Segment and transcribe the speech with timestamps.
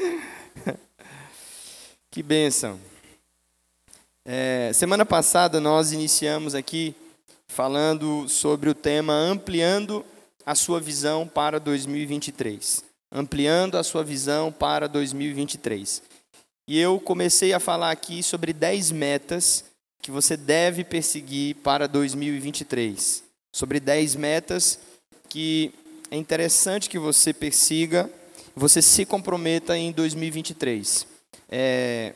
[2.10, 2.78] que bênção.
[4.24, 6.94] É, semana passada nós iniciamos aqui
[7.48, 10.04] falando sobre o tema Ampliando
[10.44, 12.84] a sua visão para 2023.
[13.12, 16.02] Ampliando a sua visão para 2023.
[16.68, 19.64] E eu comecei a falar aqui sobre 10 metas
[20.00, 23.24] que você deve perseguir para 2023.
[23.52, 24.78] Sobre 10 metas
[25.28, 25.72] que
[26.10, 28.10] é interessante que você persiga,
[28.60, 31.06] você se comprometa em 2023.
[31.48, 32.12] É...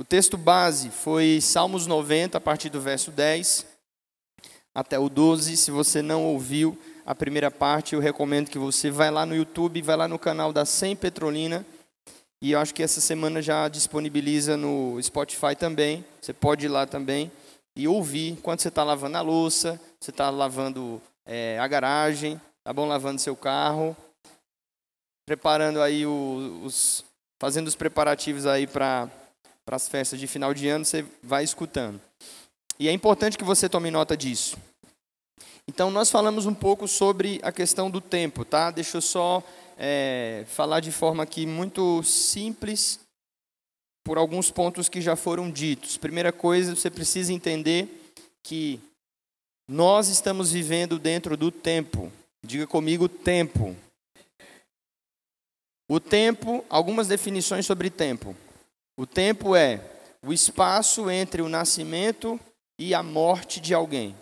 [0.00, 3.66] O texto base foi Salmos 90, a partir do verso 10
[4.72, 5.56] até o 12.
[5.56, 9.82] Se você não ouviu a primeira parte, eu recomendo que você vá lá no YouTube,
[9.82, 11.66] vá lá no canal da Sem Petrolina
[12.40, 16.04] e eu acho que essa semana já disponibiliza no Spotify também.
[16.20, 17.32] Você pode ir lá também
[17.74, 22.72] e ouvir enquanto você está lavando a louça, você está lavando é, a garagem, tá
[22.72, 22.88] bom?
[22.88, 23.96] Lavando seu carro,
[25.24, 27.04] preparando aí os,
[27.40, 29.08] fazendo os preparativos aí para
[29.68, 32.00] para as festas de final de ano, você vai escutando.
[32.78, 34.56] E é importante que você tome nota disso.
[35.68, 38.70] Então, nós falamos um pouco sobre a questão do tempo, tá?
[38.70, 39.42] Deixa eu só
[39.76, 42.98] é, falar de forma aqui muito simples
[44.02, 45.98] por alguns pontos que já foram ditos.
[45.98, 48.10] Primeira coisa, você precisa entender
[48.42, 48.80] que
[49.68, 52.10] nós estamos vivendo dentro do tempo.
[52.42, 53.76] Diga comigo, tempo.
[55.86, 58.34] O tempo, algumas definições sobre tempo.
[58.96, 59.80] O tempo é
[60.22, 62.40] o espaço entre o nascimento
[62.78, 64.16] e a morte de alguém.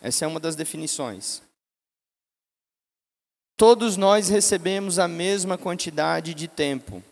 [0.00, 1.42] Essa é uma das definições.
[3.56, 7.02] Todos nós recebemos a mesma quantidade de tempo.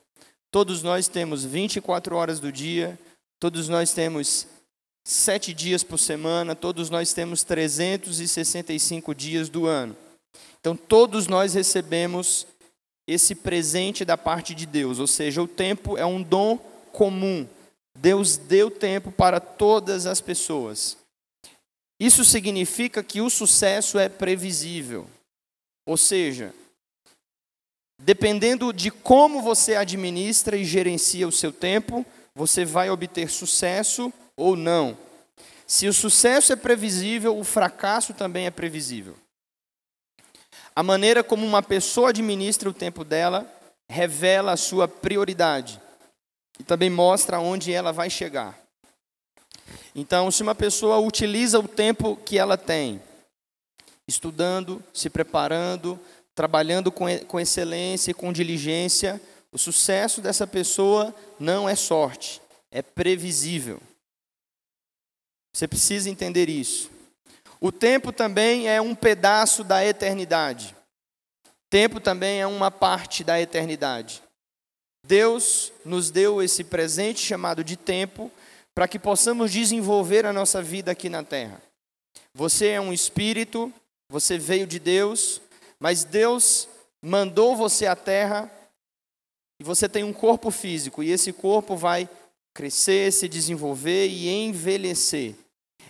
[0.51, 2.99] Todos nós temos 24 horas do dia,
[3.41, 4.47] todos nós temos
[5.05, 9.95] sete dias por semana, todos nós temos 365 dias do ano.
[10.59, 12.47] Então, todos nós recebemos
[13.07, 16.57] esse presente da parte de Deus, ou seja, o tempo é um dom
[16.91, 17.47] comum.
[17.99, 20.97] Deus deu tempo para todas as pessoas.
[22.01, 25.07] Isso significa que o sucesso é previsível.
[25.87, 26.55] Ou seja,
[28.03, 34.57] dependendo de como você administra e gerencia o seu tempo, você vai obter sucesso ou
[34.57, 34.97] não.
[35.67, 39.17] Se o sucesso é previsível, o fracasso também é previsível.
[40.77, 43.51] A maneira como uma pessoa administra o tempo dela
[43.89, 45.81] revela a sua prioridade
[46.59, 48.59] e também mostra onde ela vai chegar.
[49.95, 53.01] Então, se uma pessoa utiliza o tempo que ela tem
[54.07, 55.99] estudando, se preparando,
[56.35, 59.21] trabalhando com, excelência e com diligência,
[59.53, 63.81] o sucesso dessa pessoa não é sorte, é previsível.
[65.55, 66.91] Você precisa entender isso.
[67.61, 70.77] O tempo também é um pedaço da eternidade.
[71.71, 74.23] Tempo também é uma parte da eternidade.
[75.07, 78.31] Deus nos deu esse presente chamado de tempo
[78.75, 81.63] para que possamos desenvolver a nossa vida aqui na terra.
[82.35, 83.73] Você é um espírito
[84.15, 85.41] você veio de Deus,
[85.79, 86.69] mas Deus
[87.03, 88.51] mandou você à terra
[89.61, 92.09] e você tem um corpo físico e esse corpo vai
[92.55, 95.35] crescer, se desenvolver e envelhecer.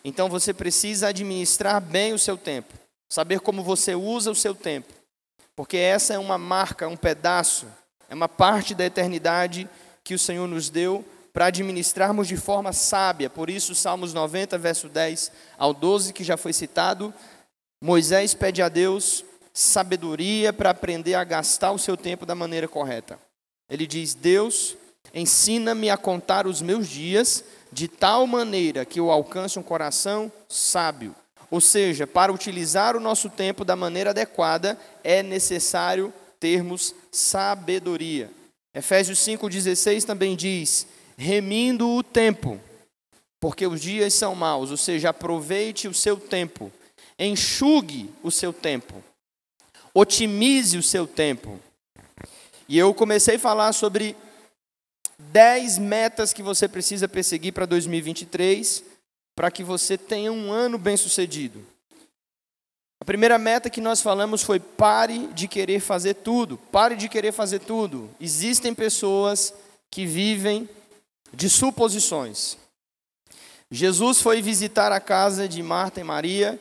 [0.05, 2.75] Então você precisa administrar bem o seu tempo,
[3.09, 4.93] saber como você usa o seu tempo,
[5.57, 7.67] porque essa é uma marca, um pedaço,
[8.09, 9.69] é uma parte da eternidade
[10.03, 13.29] que o Senhor nos deu para administrarmos de forma sábia.
[13.31, 17.13] Por isso, Salmos 90, verso 10 ao 12, que já foi citado,
[17.83, 23.19] Moisés pede a Deus sabedoria para aprender a gastar o seu tempo da maneira correta.
[23.69, 24.77] Ele diz: Deus,
[25.13, 27.45] ensina-me a contar os meus dias
[27.75, 31.15] de tal maneira que eu alcance um coração sábio.
[31.51, 38.31] Ou seja, para utilizar o nosso tempo da maneira adequada, é necessário termos sabedoria.
[38.75, 40.87] Efésios 5,16 também diz:
[41.19, 42.59] remindo o tempo,
[43.39, 46.73] porque os dias são maus, ou seja, aproveite o seu tempo
[47.19, 49.03] enxugue o seu tempo,
[49.93, 51.61] otimize o seu tempo.
[52.69, 54.17] E eu comecei a falar sobre
[55.19, 58.83] 10 metas que você precisa perseguir para 2023,
[59.35, 61.65] para que você tenha um ano bem-sucedido.
[63.01, 66.57] A primeira meta que nós falamos foi pare de querer fazer tudo.
[66.57, 68.09] Pare de querer fazer tudo.
[68.21, 69.53] Existem pessoas
[69.91, 70.69] que vivem
[71.33, 72.57] de suposições.
[73.71, 76.61] Jesus foi visitar a casa de Marta e Maria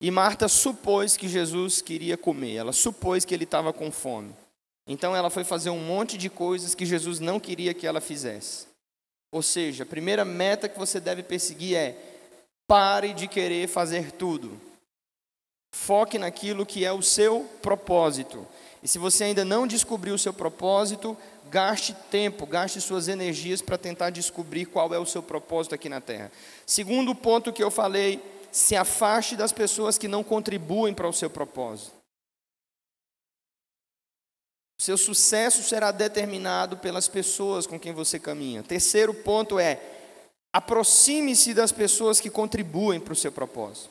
[0.00, 4.34] e Marta supôs que Jesus queria comer, ela supôs que ele estava com fome.
[4.92, 8.66] Então ela foi fazer um monte de coisas que Jesus não queria que ela fizesse.
[9.30, 11.96] Ou seja, a primeira meta que você deve perseguir é
[12.66, 14.60] pare de querer fazer tudo.
[15.72, 18.44] Foque naquilo que é o seu propósito.
[18.82, 21.16] E se você ainda não descobriu o seu propósito,
[21.48, 26.00] gaste tempo, gaste suas energias para tentar descobrir qual é o seu propósito aqui na
[26.00, 26.32] Terra.
[26.66, 28.20] Segundo ponto que eu falei,
[28.50, 31.99] se afaste das pessoas que não contribuem para o seu propósito.
[34.80, 38.62] Seu sucesso será determinado pelas pessoas com quem você caminha.
[38.62, 39.78] Terceiro ponto é:
[40.50, 43.90] aproxime-se das pessoas que contribuem para o seu propósito.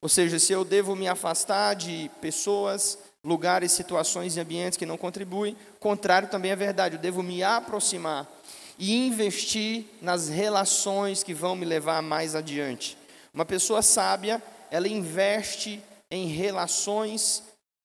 [0.00, 4.96] Ou seja, se eu devo me afastar de pessoas, lugares, situações e ambientes que não
[4.96, 8.30] contribuem, contrário também é verdade, eu devo me aproximar
[8.78, 12.96] e investir nas relações que vão me levar mais adiante.
[13.32, 14.40] Uma pessoa sábia,
[14.70, 17.42] ela investe em relações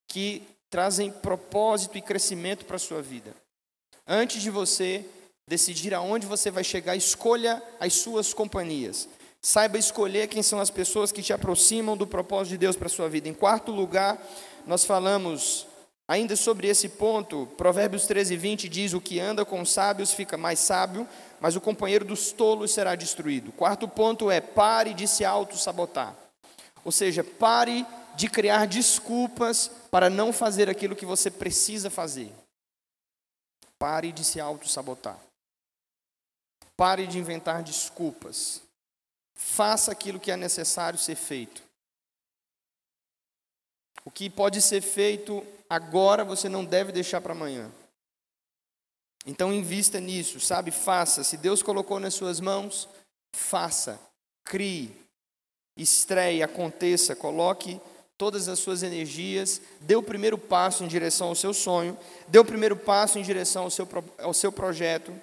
[0.08, 3.34] que trazem propósito e crescimento para a sua vida.
[4.08, 5.06] Antes de você
[5.48, 9.10] decidir aonde você vai chegar, escolha as suas companhias.
[9.42, 12.90] Saiba escolher quem são as pessoas que te aproximam do propósito de Deus para a
[12.90, 13.30] sua vida.
[13.30, 14.22] Em quarto lugar,
[14.68, 15.66] nós falamos
[16.08, 17.48] ainda sobre esse ponto.
[17.56, 21.08] Provérbios 13, 20 diz: O que anda com sábios fica mais sábio,
[21.40, 23.52] mas o companheiro dos tolos será destruído.
[23.54, 26.16] Quarto ponto é: pare de se auto-sabotar.
[26.84, 27.86] Ou seja, pare
[28.20, 32.30] de criar desculpas para não fazer aquilo que você precisa fazer.
[33.78, 35.18] Pare de se auto-sabotar.
[36.76, 38.62] Pare de inventar desculpas.
[39.34, 41.64] Faça aquilo que é necessário ser feito.
[44.04, 47.72] O que pode ser feito agora você não deve deixar para amanhã.
[49.26, 50.72] Então invista nisso, sabe?
[50.72, 51.24] Faça.
[51.24, 52.90] Se Deus colocou nas suas mãos,
[53.34, 53.98] faça.
[54.44, 54.94] Crie.
[55.78, 57.80] Estreie, aconteça, coloque
[58.20, 62.44] todas as suas energias, dê o primeiro passo em direção ao seu sonho, dê o
[62.44, 63.88] primeiro passo em direção ao seu,
[64.18, 65.16] ao seu projeto,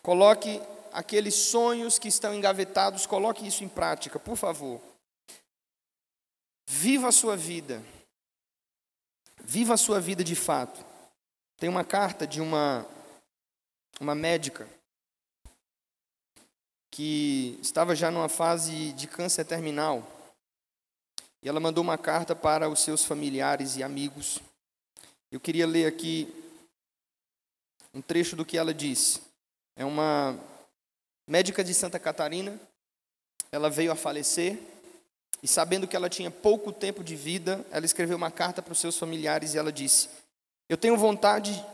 [0.00, 0.62] coloque
[0.92, 4.80] aqueles sonhos que estão engavetados, coloque isso em prática, por favor.
[6.68, 7.82] Viva a sua vida.
[9.42, 10.84] Viva a sua vida de fato.
[11.56, 12.86] Tem uma carta de uma,
[14.00, 14.68] uma médica
[16.88, 20.17] que estava já numa fase de câncer terminal.
[21.42, 24.40] E ela mandou uma carta para os seus familiares e amigos.
[25.30, 26.32] Eu queria ler aqui
[27.94, 29.20] um trecho do que ela disse.
[29.76, 30.38] É uma
[31.26, 32.58] médica de Santa Catarina.
[33.52, 34.58] Ela veio a falecer
[35.42, 38.78] e, sabendo que ela tinha pouco tempo de vida, ela escreveu uma carta para os
[38.78, 40.08] seus familiares e ela disse:
[40.68, 41.64] Eu tenho vontade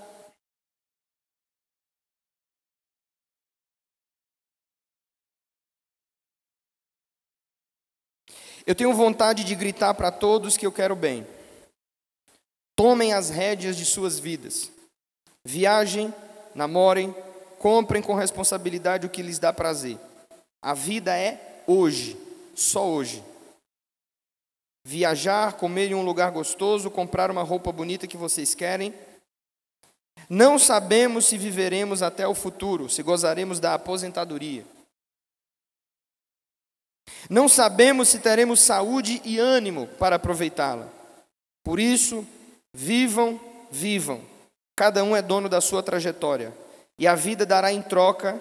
[8.66, 11.26] Eu tenho vontade de gritar para todos que eu quero bem.
[12.76, 14.70] Tomem as rédeas de suas vidas.
[15.44, 16.12] Viajem,
[16.54, 17.14] namorem,
[17.58, 19.98] comprem com responsabilidade o que lhes dá prazer.
[20.62, 22.16] A vida é hoje,
[22.54, 23.22] só hoje.
[24.86, 28.94] Viajar, comer em um lugar gostoso, comprar uma roupa bonita que vocês querem.
[30.28, 34.64] Não sabemos se viveremos até o futuro, se gozaremos da aposentadoria.
[37.28, 40.88] Não sabemos se teremos saúde e ânimo para aproveitá-la.
[41.62, 42.26] Por isso,
[42.74, 43.40] vivam,
[43.70, 44.20] vivam.
[44.76, 46.52] Cada um é dono da sua trajetória.
[46.98, 48.40] E a vida dará em troca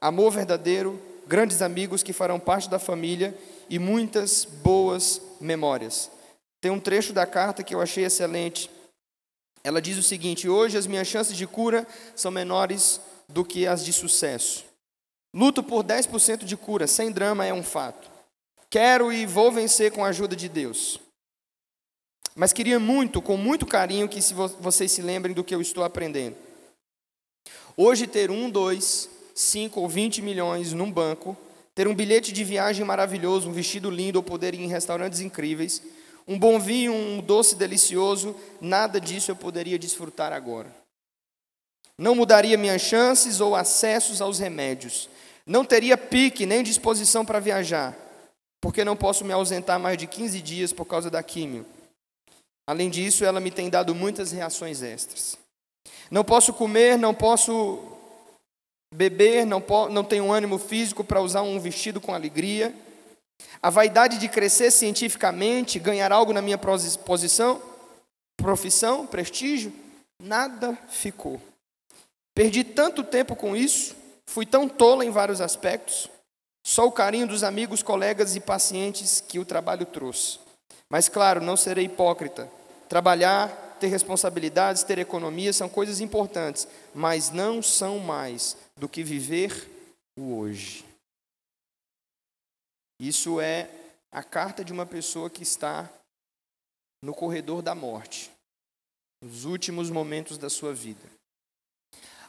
[0.00, 3.36] amor verdadeiro, grandes amigos que farão parte da família
[3.68, 6.10] e muitas boas memórias.
[6.60, 8.70] Tem um trecho da carta que eu achei excelente.
[9.62, 13.84] Ela diz o seguinte: Hoje as minhas chances de cura são menores do que as
[13.84, 14.64] de sucesso.
[15.34, 18.15] Luto por 10% de cura, sem drama, é um fato.
[18.76, 21.00] Quero e vou vencer com a ajuda de Deus.
[22.34, 24.20] Mas queria muito, com muito carinho, que
[24.60, 26.36] vocês se lembrem do que eu estou aprendendo.
[27.74, 31.34] Hoje, ter um, dois, cinco ou vinte milhões num banco,
[31.74, 35.80] ter um bilhete de viagem maravilhoso, um vestido lindo ou poder ir em restaurantes incríveis,
[36.28, 40.70] um bom vinho, um doce delicioso, nada disso eu poderia desfrutar agora.
[41.96, 45.08] Não mudaria minhas chances ou acessos aos remédios.
[45.46, 48.04] Não teria pique nem disposição para viajar
[48.60, 51.66] porque não posso me ausentar mais de 15 dias por causa da químio.
[52.68, 55.38] Além disso, ela me tem dado muitas reações extras.
[56.10, 57.80] Não posso comer, não posso
[58.92, 62.74] beber, não, po não tenho ânimo físico para usar um vestido com alegria.
[63.62, 67.62] A vaidade de crescer cientificamente, ganhar algo na minha posição,
[68.36, 69.72] profissão, prestígio,
[70.20, 71.40] nada ficou.
[72.34, 73.94] Perdi tanto tempo com isso,
[74.26, 76.08] fui tão tola em vários aspectos.
[76.68, 80.40] Só o carinho dos amigos, colegas e pacientes que o trabalho trouxe.
[80.90, 82.50] Mas, claro, não serei hipócrita.
[82.88, 89.70] Trabalhar, ter responsabilidades, ter economia são coisas importantes, mas não são mais do que viver
[90.18, 90.84] o hoje.
[92.98, 93.70] Isso é
[94.10, 95.88] a carta de uma pessoa que está
[97.00, 98.28] no corredor da morte,
[99.22, 101.08] nos últimos momentos da sua vida.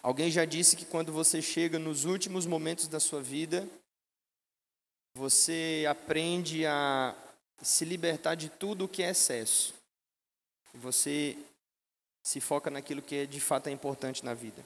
[0.03, 3.67] Alguém já disse que quando você chega nos últimos momentos da sua vida,
[5.17, 7.15] você aprende a
[7.61, 9.73] se libertar de tudo o que é excesso.
[10.75, 11.35] Você
[12.23, 14.63] se foca naquilo que é, de fato é importante na vida.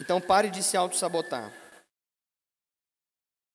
[0.00, 1.52] Então pare de se auto-sabotar.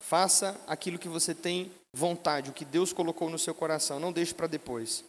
[0.01, 3.99] Faça aquilo que você tem vontade, o que Deus colocou no seu coração.
[3.99, 5.05] Não deixe para depois.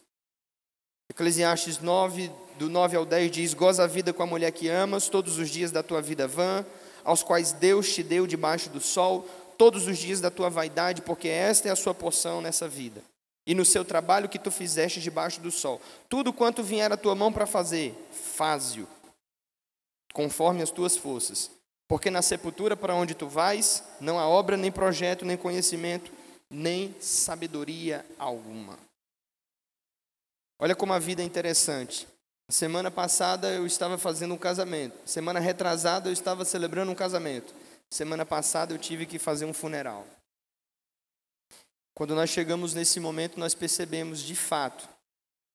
[1.09, 5.09] Eclesiastes 9, do 9 ao 10 diz: Goza a vida com a mulher que amas,
[5.09, 6.65] todos os dias da tua vida vã,
[7.03, 9.27] aos quais Deus te deu debaixo do sol,
[9.61, 13.03] todos os dias da tua vaidade, porque esta é a sua porção nessa vida.
[13.45, 15.79] E no seu trabalho que tu fizeste debaixo do sol.
[16.09, 18.87] Tudo quanto vier à tua mão para fazer, faze-o,
[20.13, 21.51] conforme as tuas forças.
[21.87, 26.11] Porque na sepultura para onde tu vais, não há obra, nem projeto, nem conhecimento,
[26.49, 28.79] nem sabedoria alguma.
[30.57, 32.07] Olha como a vida é interessante.
[32.49, 34.97] Semana passada eu estava fazendo um casamento.
[35.05, 37.53] Semana retrasada eu estava celebrando um casamento.
[37.91, 40.07] Semana passada eu tive que fazer um funeral.
[41.93, 44.87] Quando nós chegamos nesse momento, nós percebemos de fato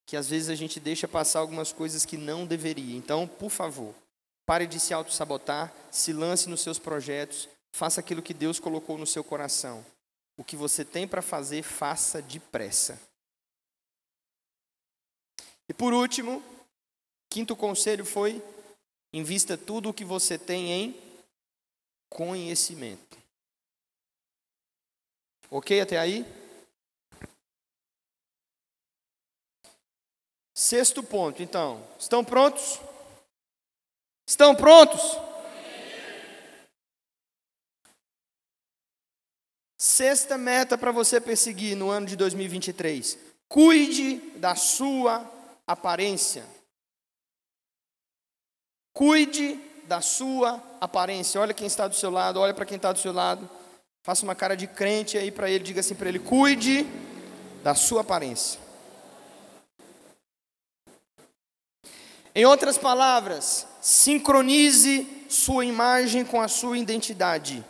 [0.05, 2.95] que às vezes a gente deixa passar algumas coisas que não deveria.
[2.95, 3.95] Então, por favor,
[4.45, 9.07] pare de se auto-sabotar, se lance nos seus projetos, faça aquilo que Deus colocou no
[9.07, 9.85] seu coração.
[10.37, 13.01] O que você tem para fazer, faça depressa.
[15.67, 16.43] E por último,
[17.31, 18.43] quinto conselho foi:
[19.11, 21.06] invista tudo o que você tem em
[22.17, 23.19] conhecimento.
[25.51, 26.25] Ok até aí?
[30.55, 31.87] Sexto ponto, então.
[31.99, 32.81] Estão prontos?
[34.27, 35.03] Estão prontos?
[39.77, 43.19] Sexta meta para você perseguir no ano de 2023.
[43.47, 45.21] Cuide da sua
[45.67, 46.47] aparência.
[48.95, 51.41] Cuide da sua aparência.
[51.41, 53.49] Olha quem está do seu lado, olha para quem está do seu lado.
[54.03, 56.87] Faça uma cara de crente aí para ele, diga assim para ele: cuide
[57.63, 58.61] da sua aparência.
[62.35, 67.65] Em outras palavras, sincronize sua imagem com a sua identidade.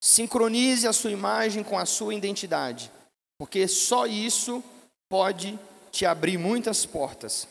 [0.00, 2.90] Sincronize a sua imagem com a sua identidade,
[3.38, 4.62] porque só isso
[5.08, 5.58] pode
[5.90, 7.48] te abrir muitas portas.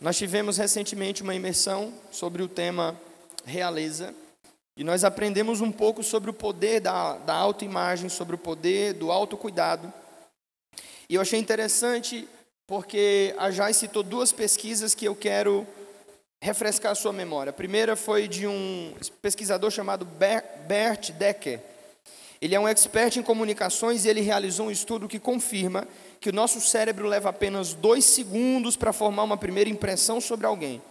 [0.00, 2.98] Nós tivemos recentemente uma imersão sobre o tema
[3.44, 4.14] realeza.
[4.76, 9.10] E nós aprendemos um pouco sobre o poder da, da autoimagem, sobre o poder do
[9.10, 9.92] autocuidado.
[11.10, 12.28] E eu achei interessante
[12.64, 15.66] porque a Jai citou duas pesquisas que eu quero
[16.40, 17.50] refrescar a sua memória.
[17.50, 21.60] A primeira foi de um pesquisador chamado Bert Decker.
[22.40, 25.88] Ele é um expert em comunicações e ele realizou um estudo que confirma
[26.20, 30.82] que o nosso cérebro leva apenas dois segundos para formar uma primeira impressão sobre alguém.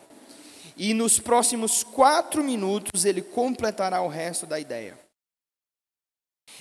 [0.75, 4.97] E nos próximos quatro minutos ele completará o resto da ideia.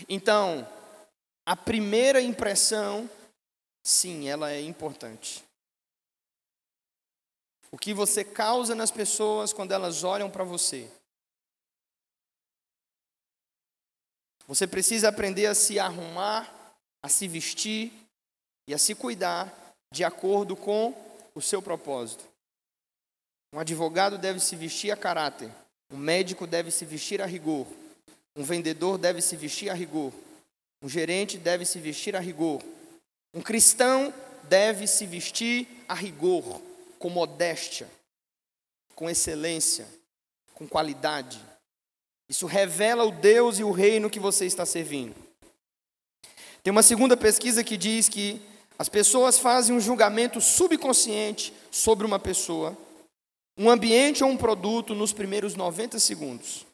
[0.08, 0.66] Então,
[1.44, 3.08] a primeira impressão,
[3.85, 5.44] sim, ela é importante.
[7.70, 10.90] O que você causa nas pessoas quando elas olham para você.
[14.49, 17.92] Você precisa aprender a se arrumar, a se vestir
[18.66, 19.52] e a se cuidar
[19.92, 20.94] de acordo com
[21.35, 22.25] o seu propósito.
[23.52, 25.50] Um advogado deve se vestir a caráter,
[25.90, 27.66] um médico deve se vestir a rigor,
[28.35, 30.12] um vendedor deve se vestir a rigor,
[30.82, 32.62] um gerente deve se vestir a rigor,
[33.32, 34.12] um cristão
[34.44, 36.61] deve se vestir a rigor,
[36.99, 37.88] com modéstia,
[38.94, 39.87] com excelência,
[40.54, 41.40] com qualidade.
[42.28, 45.14] Isso revela o Deus e o reino que você está servindo.
[46.62, 48.40] Tem uma segunda pesquisa que diz que
[48.78, 52.76] as pessoas fazem um julgamento subconsciente sobre uma pessoa
[53.59, 56.66] um ambiente ou um produto nos primeiros 90 segundos.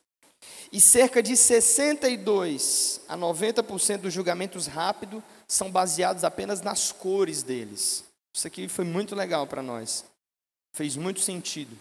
[0.72, 8.04] E cerca de 62 a 90% dos julgamentos rápidos são baseados apenas nas cores deles.
[8.34, 10.04] Isso aqui foi muito legal para nós.
[10.72, 11.76] Fez muito sentido.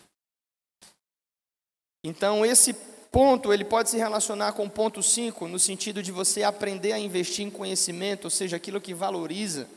[2.03, 2.73] Então, esse
[3.11, 6.99] ponto, ele pode se relacionar com o ponto 5, no sentido de você aprender a
[6.99, 9.67] investir em conhecimento, ou seja, aquilo que valoriza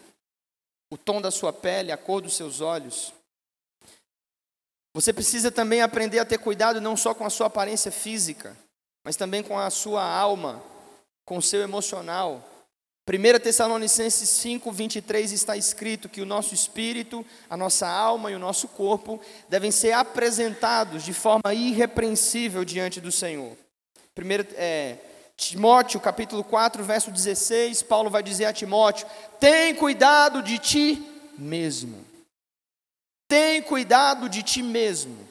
[0.91, 3.13] o tom da sua pele, a cor dos seus olhos.
[4.95, 8.57] Você precisa também aprender a ter cuidado não só com a sua aparência física,
[9.05, 10.63] mas também com a sua alma,
[11.25, 12.49] com o seu emocional.
[13.07, 18.39] 1 Tessalonicenses 5, 23 está escrito que o nosso espírito, a nossa alma e o
[18.39, 23.55] nosso corpo devem ser apresentados de forma irrepreensível diante do Senhor.
[24.15, 24.97] Primeiro, é,
[25.37, 29.07] Timóteo, capítulo 4, verso 16, Paulo vai dizer a Timóteo:
[29.41, 31.03] tem cuidado de ti
[31.37, 32.05] mesmo.
[33.29, 35.29] Tem cuidado de ti mesmo.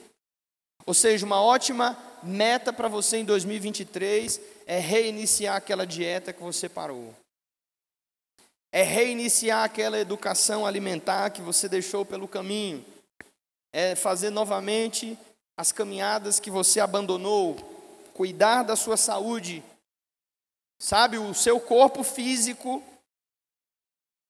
[0.86, 6.68] Ou seja, uma ótima meta para você em 2023 é reiniciar aquela dieta que você
[6.68, 7.14] parou.
[8.72, 12.84] É reiniciar aquela educação alimentar que você deixou pelo caminho.
[13.72, 15.18] É fazer novamente
[15.58, 17.56] as caminhadas que você abandonou.
[18.14, 19.64] Cuidar da sua saúde.
[20.84, 22.84] Sabe, o seu corpo físico,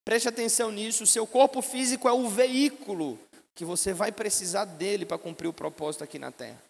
[0.05, 3.19] preste atenção nisso, o seu corpo físico é o veículo
[3.55, 6.61] que você vai precisar dele para cumprir o propósito aqui na terra.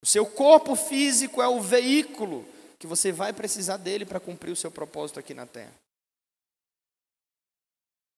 [0.00, 2.46] O seu corpo físico é o veículo
[2.78, 5.74] que você vai precisar dele para cumprir o seu propósito aqui na terra.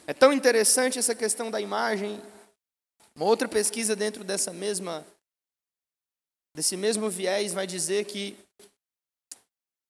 [0.07, 2.21] É tão interessante essa questão da imagem.
[3.17, 5.07] Uma outra pesquisa dentro dessa mesma
[6.55, 8.37] desse mesmo viés vai dizer que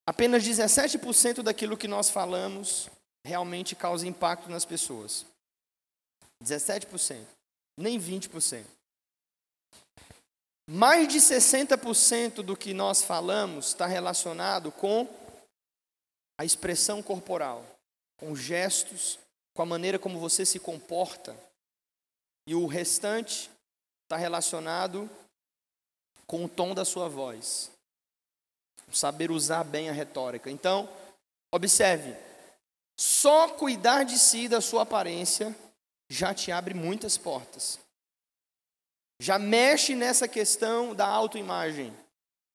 [0.09, 2.89] apenas 17% daquilo que nós falamos
[3.23, 5.27] realmente causa impacto nas pessoas.
[6.43, 7.27] 17%,
[7.77, 8.65] nem 20%.
[10.67, 15.07] Mais de 60% do que nós falamos está relacionado com
[16.39, 17.63] a expressão corporal,
[18.17, 19.19] com gestos,
[19.55, 21.37] com a maneira como você se comporta.
[22.47, 23.51] E o restante
[24.05, 25.11] está relacionado
[26.27, 27.71] com o tom da sua voz.
[28.93, 30.51] Saber usar bem a retórica.
[30.51, 30.89] Então,
[31.53, 32.15] observe:
[32.99, 35.55] só cuidar de si e da sua aparência
[36.09, 37.79] já te abre muitas portas.
[39.21, 41.95] Já mexe nessa questão da autoimagem.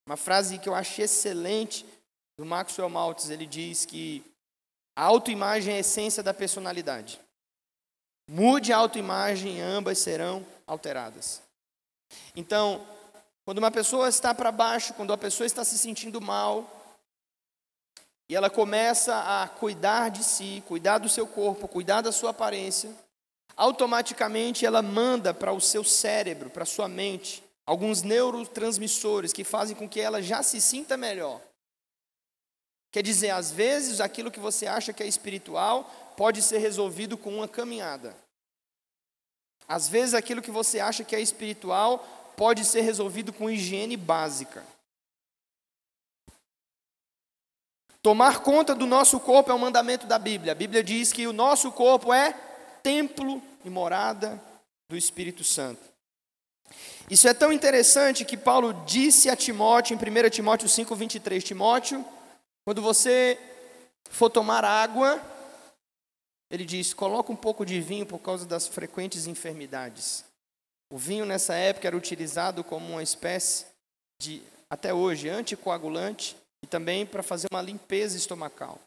[0.06, 1.86] Uma frase que eu achei excelente
[2.38, 4.24] do Maxwell Maltz, ele diz que
[4.96, 7.20] a autoimagem é a essência da personalidade.
[8.30, 11.42] Mude a autoimagem, ambas serão alteradas.
[12.36, 12.86] Então,
[13.45, 16.69] quando uma pessoa está para baixo, quando a pessoa está se sentindo mal,
[18.29, 22.91] e ela começa a cuidar de si, cuidar do seu corpo, cuidar da sua aparência,
[23.55, 29.75] automaticamente ela manda para o seu cérebro, para a sua mente, alguns neurotransmissores que fazem
[29.75, 31.41] com que ela já se sinta melhor.
[32.91, 35.84] Quer dizer, às vezes aquilo que você acha que é espiritual
[36.15, 38.15] pode ser resolvido com uma caminhada.
[39.67, 44.63] Às vezes aquilo que você acha que é espiritual pode ser resolvido com higiene básica.
[48.02, 50.52] Tomar conta do nosso corpo é um mandamento da Bíblia.
[50.52, 52.34] A Bíblia diz que o nosso corpo é
[52.84, 54.41] templo e morada
[54.89, 55.82] do Espírito Santo.
[57.10, 62.06] Isso é tão interessante que Paulo disse a Timóteo, em 1 Timóteo 5, 23, Timóteo,
[62.65, 63.39] quando você
[64.10, 65.22] for tomar água,
[66.50, 70.24] ele diz, coloca um pouco de vinho por causa das frequentes enfermidades.
[70.93, 73.65] O vinho nessa época era utilizado como uma espécie
[74.21, 78.79] de, até hoje, anticoagulante e também para fazer uma limpeza estomacal.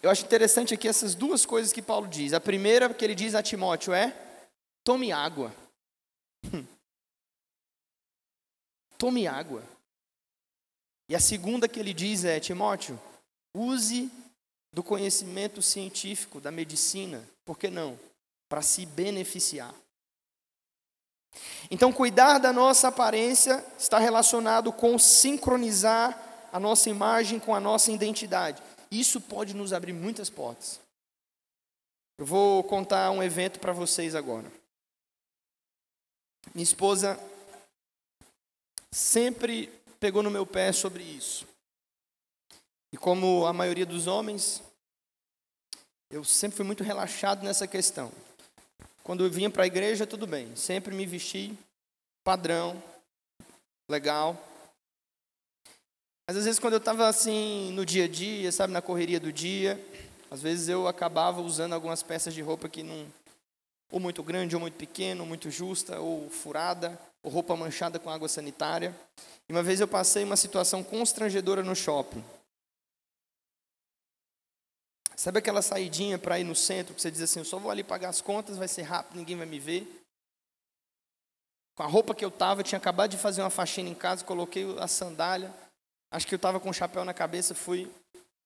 [0.00, 2.32] Eu acho interessante aqui essas duas coisas que Paulo diz.
[2.32, 4.16] A primeira que ele diz a Timóteo é:
[4.84, 5.52] tome água.
[8.96, 9.64] tome água.
[11.08, 12.96] E a segunda que ele diz é: Timóteo,
[13.52, 14.12] use
[14.72, 17.98] do conhecimento científico, da medicina, por que não?
[18.48, 19.74] Para se beneficiar.
[21.70, 26.20] Então, cuidar da nossa aparência está relacionado com sincronizar
[26.52, 28.62] a nossa imagem com a nossa identidade.
[28.88, 30.78] Isso pode nos abrir muitas portas.
[32.16, 34.48] Eu vou contar um evento para vocês agora.
[36.54, 37.18] Minha esposa
[38.92, 39.66] sempre
[39.98, 41.44] pegou no meu pé sobre isso.
[42.92, 44.62] E como a maioria dos homens,
[46.08, 48.12] eu sempre fui muito relaxado nessa questão.
[49.04, 50.56] Quando eu vinha para a igreja, tudo bem.
[50.56, 51.56] Sempre me vesti
[52.24, 52.82] padrão,
[53.88, 54.34] legal.
[56.26, 59.30] Mas às vezes quando eu estava assim no dia a dia, sabe, na correria do
[59.30, 59.78] dia,
[60.30, 63.06] às vezes eu acabava usando algumas peças de roupa que não
[63.92, 68.10] ou muito grande, ou muito pequeno, ou muito justa, ou furada, ou roupa manchada com
[68.10, 68.92] água sanitária.
[69.48, 72.24] E uma vez eu passei uma situação constrangedora no shopping.
[75.16, 77.84] Sabe aquela saidinha para ir no centro que você diz assim, eu só vou ali
[77.84, 80.02] pagar as contas, vai ser rápido, ninguém vai me ver.
[81.76, 84.24] Com a roupa que eu tava, eu tinha acabado de fazer uma faxina em casa,
[84.24, 85.52] coloquei a sandália,
[86.14, 87.90] Acho que eu estava com o chapéu na cabeça, fui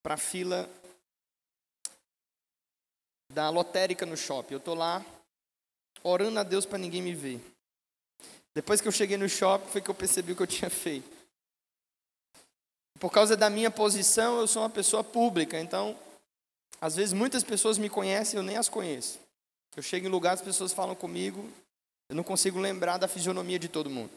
[0.01, 0.67] para a fila
[3.31, 4.55] da lotérica no shopping.
[4.55, 5.05] Eu estou lá
[6.01, 7.39] orando a Deus para ninguém me ver.
[8.55, 11.07] Depois que eu cheguei no shopping, foi que eu percebi o que eu tinha feito.
[12.99, 15.95] Por causa da minha posição, eu sou uma pessoa pública, então,
[16.81, 19.19] às vezes muitas pessoas me conhecem, eu nem as conheço.
[19.75, 21.49] Eu chego em lugares, as pessoas falam comigo,
[22.09, 24.11] eu não consigo lembrar da fisionomia de todo mundo.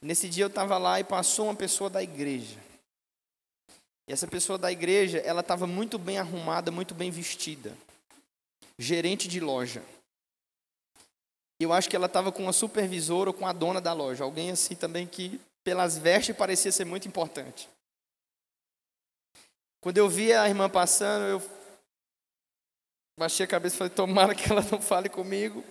[0.00, 2.58] Nesse dia eu estava lá e passou uma pessoa da igreja.
[4.06, 7.76] E essa pessoa da igreja, ela estava muito bem arrumada, muito bem vestida.
[8.78, 9.82] Gerente de loja.
[11.60, 14.24] Eu acho que ela estava com a supervisora ou com a dona da loja.
[14.24, 17.68] Alguém assim também que, pelas vestes, parecia ser muito importante.
[19.80, 21.57] Quando eu vi a irmã passando, eu
[23.18, 25.64] baixei a cabeça e falei: Tomara que ela não fale comigo.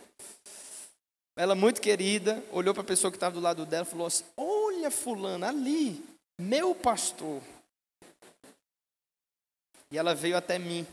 [1.35, 4.25] Ela, muito querida, olhou para a pessoa que estava do lado dela e falou assim:
[4.35, 6.03] Olha, Fulano, ali,
[6.39, 7.41] meu pastor.
[9.89, 10.85] E ela veio até mim.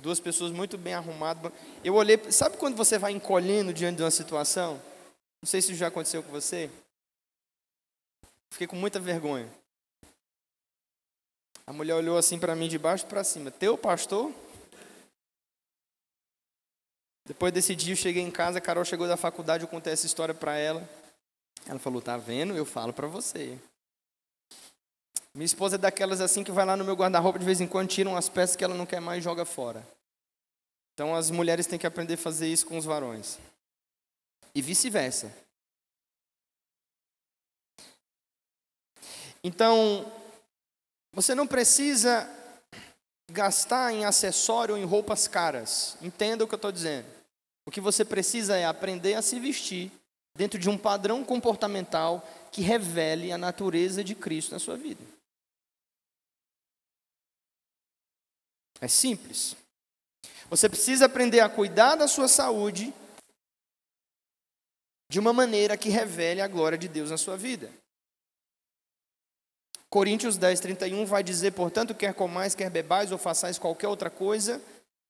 [0.00, 1.52] Duas pessoas muito bem arrumadas.
[1.82, 4.80] Eu olhei, sabe quando você vai encolhendo diante de uma situação?
[5.42, 6.70] Não sei se já aconteceu com você.
[8.50, 9.48] Fiquei com muita vergonha.
[11.66, 13.50] A mulher olhou assim para mim de baixo para cima.
[13.50, 14.32] Teu pastor?
[17.26, 20.06] Depois desse dia eu cheguei em casa, a Carol chegou da faculdade, eu contei essa
[20.06, 20.86] história para ela.
[21.66, 22.54] Ela falou: "Tá vendo?
[22.54, 23.58] Eu falo para você".
[25.34, 27.88] Minha esposa é daquelas assim que vai lá no meu guarda-roupa de vez em quando,
[27.88, 29.84] tira umas peças que ela não quer mais e joga fora.
[30.92, 33.38] Então as mulheres têm que aprender a fazer isso com os varões.
[34.54, 35.34] E vice-versa.
[39.42, 40.10] Então,
[41.12, 42.26] você não precisa
[43.30, 45.96] gastar em acessório ou em roupas caras.
[46.02, 47.06] Entenda o que eu estou dizendo.
[47.66, 49.90] O que você precisa é aprender a se vestir
[50.36, 55.02] dentro de um padrão comportamental que revele a natureza de Cristo na sua vida.
[58.80, 59.56] É simples.
[60.50, 62.92] Você precisa aprender a cuidar da sua saúde
[65.10, 67.72] de uma maneira que revele a glória de Deus na sua vida.
[69.94, 74.60] Coríntios 10, 31 vai dizer: Portanto, quer comais, quer bebais ou façais qualquer outra coisa,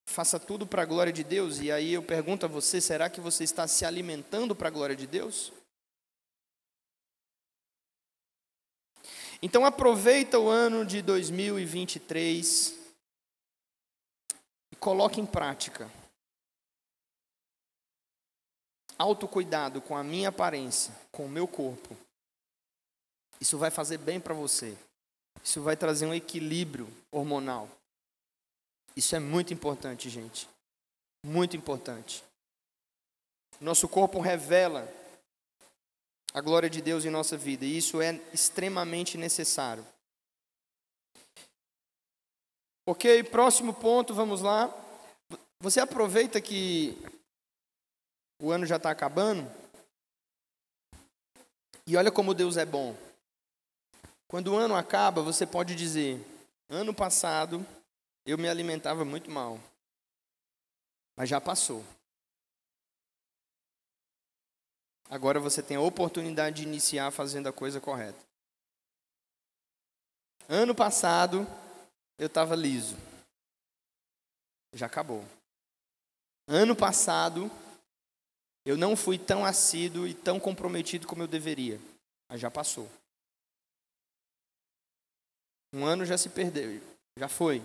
[0.04, 1.58] faça tudo para a glória de Deus.
[1.58, 4.94] E aí eu pergunto a você: será que você está se alimentando para a glória
[4.94, 5.54] de Deus?
[9.40, 12.74] Então aproveita o ano de 2023
[14.78, 15.90] coloque em prática.
[18.98, 22.03] Autocuidado com a minha aparência, com o meu corpo.
[23.44, 24.74] Isso vai fazer bem para você.
[25.42, 27.68] Isso vai trazer um equilíbrio hormonal.
[28.96, 30.48] Isso é muito importante, gente.
[31.22, 32.24] Muito importante.
[33.60, 34.90] Nosso corpo revela
[36.32, 39.86] a glória de Deus em nossa vida, e isso é extremamente necessário.
[42.86, 44.72] Ok, próximo ponto, vamos lá.
[45.60, 46.96] Você aproveita que
[48.40, 49.46] o ano já está acabando
[51.86, 52.96] e olha como Deus é bom.
[54.28, 56.24] Quando o ano acaba, você pode dizer:
[56.68, 57.64] ano passado
[58.26, 59.60] eu me alimentava muito mal,
[61.16, 61.84] mas já passou.
[65.08, 68.18] Agora você tem a oportunidade de iniciar fazendo a coisa correta.
[70.48, 71.46] Ano passado
[72.18, 72.96] eu estava liso.
[74.72, 75.24] Já acabou.
[76.46, 77.50] Ano passado,
[78.64, 81.80] eu não fui tão assíduo e tão comprometido como eu deveria.
[82.28, 82.90] Mas já passou.
[85.74, 86.80] Um ano já se perdeu,
[87.18, 87.60] já foi.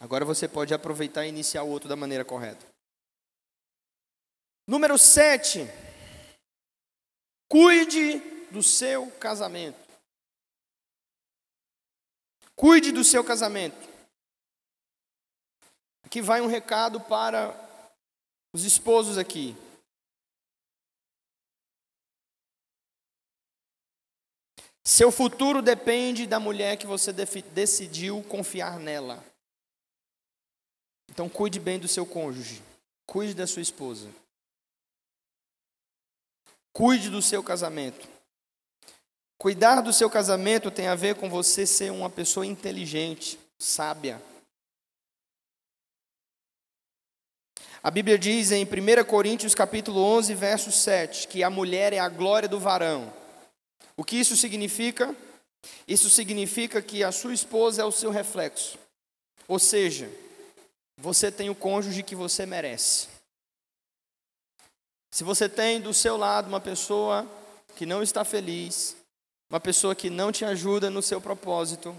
[0.00, 2.66] Agora você pode aproveitar e iniciar o outro da maneira correta.
[4.66, 5.66] Número 7.
[7.46, 8.18] Cuide
[8.50, 9.78] do seu casamento.
[12.56, 13.76] Cuide do seu casamento.
[16.04, 17.54] Aqui vai um recado para
[18.54, 19.54] os esposos aqui.
[24.86, 29.24] Seu futuro depende da mulher que você decidiu confiar nela.
[31.10, 32.62] Então cuide bem do seu cônjuge.
[33.06, 34.10] Cuide da sua esposa.
[36.72, 38.06] Cuide do seu casamento.
[39.38, 44.20] Cuidar do seu casamento tem a ver com você ser uma pessoa inteligente, sábia.
[47.82, 52.08] A Bíblia diz em 1 Coríntios capítulo 11, verso 7, que a mulher é a
[52.08, 53.23] glória do varão.
[53.96, 55.14] O que isso significa?
[55.86, 58.78] Isso significa que a sua esposa é o seu reflexo.
[59.46, 60.10] Ou seja,
[60.96, 63.08] você tem o cônjuge que você merece.
[65.10, 67.26] Se você tem do seu lado uma pessoa
[67.76, 68.96] que não está feliz,
[69.48, 71.94] uma pessoa que não te ajuda no seu propósito,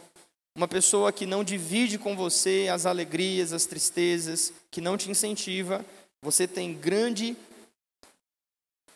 [0.55, 5.85] uma pessoa que não divide com você as alegrias, as tristezas, que não te incentiva,
[6.21, 7.37] você tem grande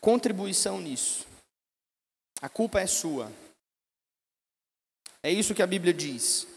[0.02, 1.29] contribuição nisso.
[2.41, 3.32] A culpa é sua.
[5.21, 6.47] É isso que a Bíblia diz.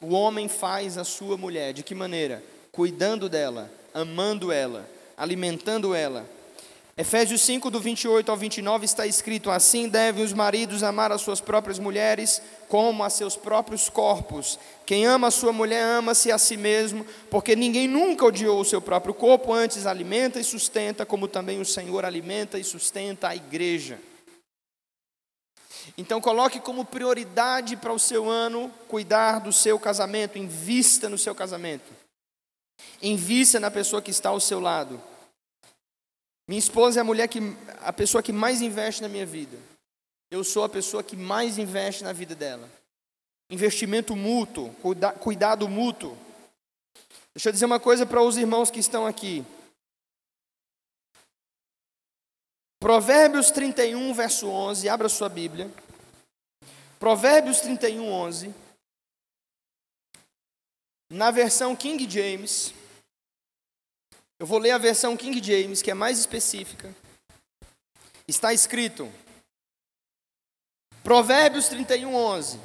[0.00, 2.44] O homem faz a sua mulher de que maneira?
[2.70, 6.28] Cuidando dela, amando ela, alimentando ela.
[6.96, 11.40] Efésios 5, do 28 ao 29, está escrito: Assim devem os maridos amar as suas
[11.40, 14.58] próprias mulheres, como a seus próprios corpos.
[14.84, 18.80] Quem ama a sua mulher, ama-se a si mesmo, porque ninguém nunca odiou o seu
[18.80, 23.98] próprio corpo, antes alimenta e sustenta, como também o Senhor alimenta e sustenta a igreja.
[25.96, 31.34] Então, coloque como prioridade para o seu ano cuidar do seu casamento, invista no seu
[31.34, 31.92] casamento,
[33.02, 35.00] invista na pessoa que está ao seu lado.
[36.46, 37.40] Minha esposa é a mulher que
[37.80, 39.56] a pessoa que mais investe na minha vida.
[40.30, 42.68] Eu sou a pessoa que mais investe na vida dela.
[43.50, 46.16] Investimento mútuo, cuida, cuidado mútuo.
[47.34, 49.44] Deixa eu dizer uma coisa para os irmãos que estão aqui.
[52.84, 55.72] Provérbios 31, verso 11, abra sua Bíblia.
[56.98, 58.54] Provérbios 31, 11.
[61.10, 62.74] Na versão King James.
[64.38, 66.94] Eu vou ler a versão King James, que é mais específica.
[68.28, 69.10] Está escrito:
[71.02, 72.60] Provérbios 31, 11.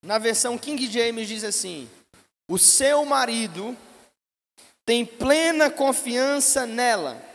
[0.00, 1.90] Na versão King James diz assim:
[2.48, 3.76] O seu marido
[4.86, 7.31] tem plena confiança nela,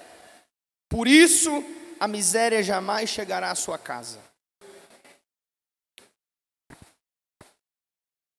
[0.89, 1.52] por isso
[2.00, 4.21] a miséria jamais chegará à sua casa.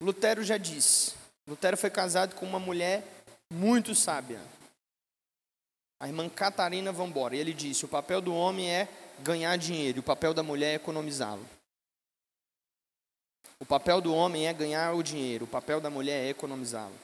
[0.00, 1.14] Lutero já disse:
[1.46, 3.04] Lutero foi casado com uma mulher
[3.52, 4.40] muito sábia.
[6.00, 7.34] A irmã Catarina Vambora.
[7.34, 8.88] E ele disse: o papel do homem é
[9.20, 11.44] ganhar dinheiro, o papel da mulher é economizá-lo.
[13.60, 16.94] O papel do homem é ganhar o dinheiro, o papel da mulher é economizá-lo.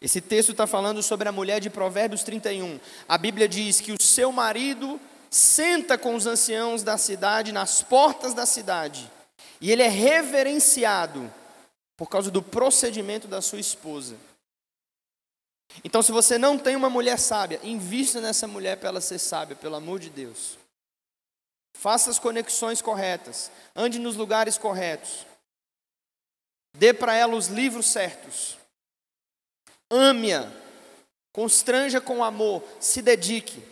[0.00, 2.78] Esse texto está falando sobre a mulher de Provérbios 31.
[3.08, 8.34] A Bíblia diz que o seu marido senta com os anciãos da cidade, nas portas
[8.34, 9.10] da cidade,
[9.60, 11.32] e ele é reverenciado
[11.96, 14.16] por causa do procedimento da sua esposa.
[15.84, 19.56] Então, se você não tem uma mulher sábia, invista nessa mulher para ela ser sábia,
[19.56, 20.58] pelo amor de Deus.
[21.74, 25.26] Faça as conexões corretas, ande nos lugares corretos,
[26.74, 28.56] dê para ela os livros certos,
[29.90, 30.50] ame-a,
[31.32, 33.62] constranja com amor, se dedique.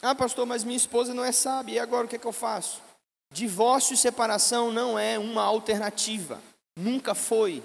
[0.00, 2.32] Ah, pastor, mas minha esposa não é sábia, e agora o que, é que eu
[2.32, 2.82] faço?
[3.30, 6.42] Divórcio e separação não é uma alternativa,
[6.76, 7.62] nunca foi.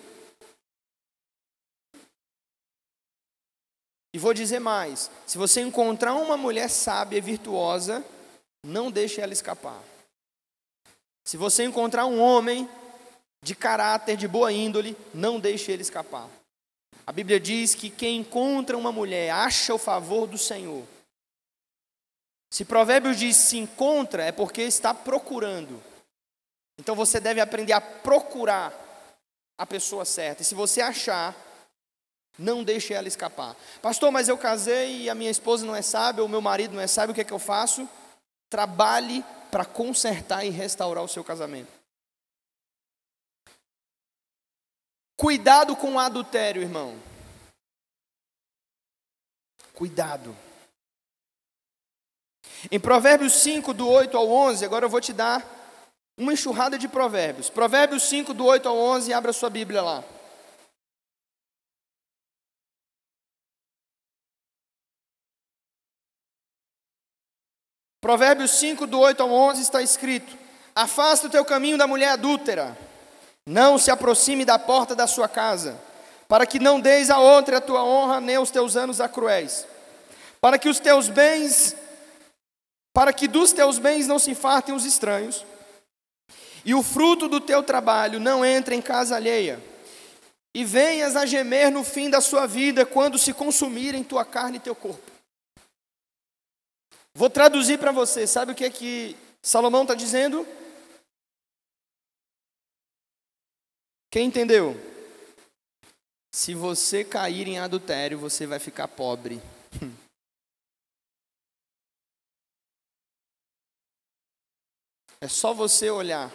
[4.13, 8.05] E vou dizer mais: se você encontrar uma mulher sábia e virtuosa,
[8.63, 9.81] não deixe ela escapar.
[11.25, 12.69] Se você encontrar um homem
[13.43, 16.27] de caráter, de boa índole, não deixe ele escapar.
[17.05, 20.85] A Bíblia diz que quem encontra uma mulher acha o favor do Senhor.
[22.51, 25.81] Se Provérbios diz se encontra, é porque está procurando.
[26.79, 28.73] Então você deve aprender a procurar
[29.57, 30.41] a pessoa certa.
[30.41, 31.35] E se você achar,
[32.37, 33.55] não deixe ela escapar.
[33.81, 36.81] Pastor, mas eu casei e a minha esposa não é sábia, ou meu marido não
[36.81, 37.87] é sábio, o que é que eu faço?
[38.49, 41.76] Trabalhe para consertar e restaurar o seu casamento.
[45.19, 46.95] Cuidado com o adultério, irmão.
[49.73, 50.37] Cuidado.
[52.71, 55.43] Em Provérbios 5, do 8 ao 11, agora eu vou te dar
[56.15, 57.49] uma enxurrada de provérbios.
[57.49, 60.03] Provérbios 5, do 8 ao 11, abra sua Bíblia lá.
[67.99, 70.37] Provérbios 5, do 8 ao 11 está escrito:
[70.75, 72.77] Afasta o teu caminho da mulher adúltera,
[73.47, 75.79] não se aproxime da porta da sua casa,
[76.27, 79.65] para que não deis a outra a tua honra, nem os teus anos a cruéis,
[80.41, 81.73] para que os teus bens,
[82.93, 85.45] para que dos teus bens não se fartem os estranhos,
[86.65, 89.63] e o fruto do teu trabalho não entre em casa alheia,
[90.53, 94.59] e venhas a gemer no fim da sua vida, quando se consumirem tua carne e
[94.59, 95.09] teu corpo.
[97.13, 98.27] Vou traduzir para você.
[98.27, 100.45] Sabe o que é que Salomão está dizendo?
[104.09, 104.73] Quem entendeu?
[106.31, 109.41] Se você cair em adultério, você vai ficar pobre.
[115.19, 116.31] É só você olhar.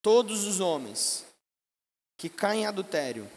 [0.00, 1.26] Todos os homens
[2.16, 3.28] que caem em adultério,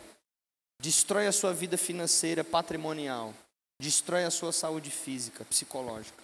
[0.80, 3.34] destrói a sua vida financeira, patrimonial,
[3.80, 6.23] destrói a sua saúde física, psicológica.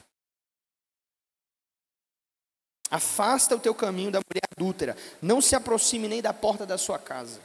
[2.89, 4.97] Afasta o teu caminho da mulher adúltera.
[5.21, 7.39] Não se aproxime nem da porta da sua casa,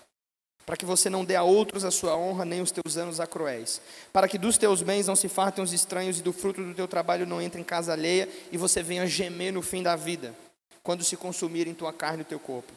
[0.65, 3.27] para que você não dê a outros a sua honra, nem os teus anos a
[3.27, 3.81] cruéis.
[4.13, 6.89] Para que dos teus bens não se fartem os estranhos e do fruto do teu
[6.89, 10.35] trabalho não entre em casa alheia e você venha gemer no fim da vida,
[10.83, 12.73] quando se consumirem tua carne e teu corpo.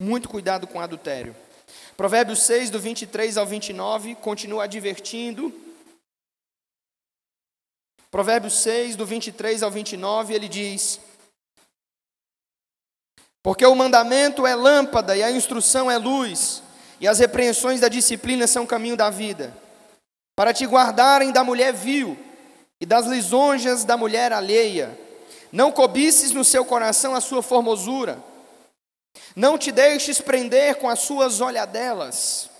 [0.00, 1.36] Muito cuidado com adultério.
[1.96, 5.52] Provérbios 6, do 23 ao 29, continua advertindo.
[8.12, 11.00] Provérbios 6, do 23 ao 29, ele diz:
[13.42, 16.62] Porque o mandamento é lâmpada e a instrução é luz,
[17.00, 19.52] e as repreensões da disciplina são caminho da vida,
[20.36, 22.16] para te guardarem da mulher vil
[22.80, 24.96] e das lisonjas da mulher alheia.
[25.50, 28.22] Não cobices no seu coração a sua formosura
[29.34, 32.50] não te deixes prender com as suas olhadelas.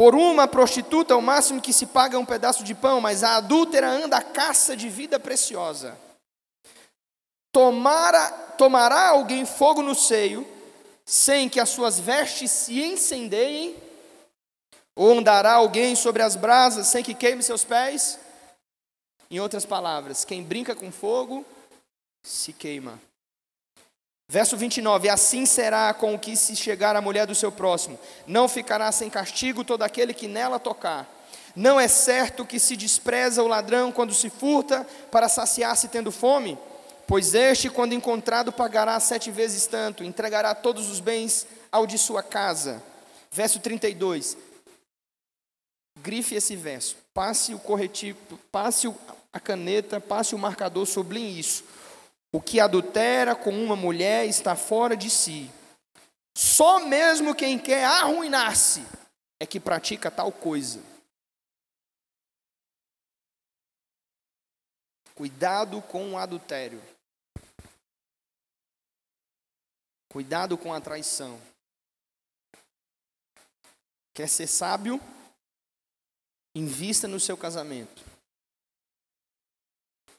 [0.00, 3.36] Por uma prostituta, o máximo que se paga é um pedaço de pão, mas a
[3.36, 5.94] adúltera anda à caça de vida preciosa.
[7.52, 10.48] Tomara, tomará alguém fogo no seio,
[11.04, 13.76] sem que as suas vestes se incendeiem?
[14.96, 18.18] Ou andará alguém sobre as brasas, sem que queime seus pés?
[19.30, 21.44] Em outras palavras, quem brinca com fogo,
[22.22, 22.98] se queima.
[24.30, 28.48] Verso 29: Assim será com o que se chegar a mulher do seu próximo, não
[28.48, 31.04] ficará sem castigo todo aquele que nela tocar.
[31.56, 36.56] Não é certo que se despreza o ladrão quando se furta para saciar-se tendo fome?
[37.08, 42.22] Pois este, quando encontrado, pagará sete vezes tanto, entregará todos os bens ao de sua
[42.22, 42.80] casa.
[43.32, 44.36] Verso 32.
[46.00, 48.16] Grife esse verso, passe o corretivo,
[48.52, 48.88] passe
[49.32, 51.64] a caneta, passe o marcador, sublinhe isso
[52.32, 55.50] o que adultera com uma mulher está fora de si.
[56.36, 58.80] Só mesmo quem quer arruinar-se
[59.40, 60.80] é que pratica tal coisa.
[65.14, 66.80] Cuidado com o adultério.
[70.08, 71.40] Cuidado com a traição.
[74.14, 75.00] Quer ser sábio?
[76.54, 78.02] Invista no seu casamento.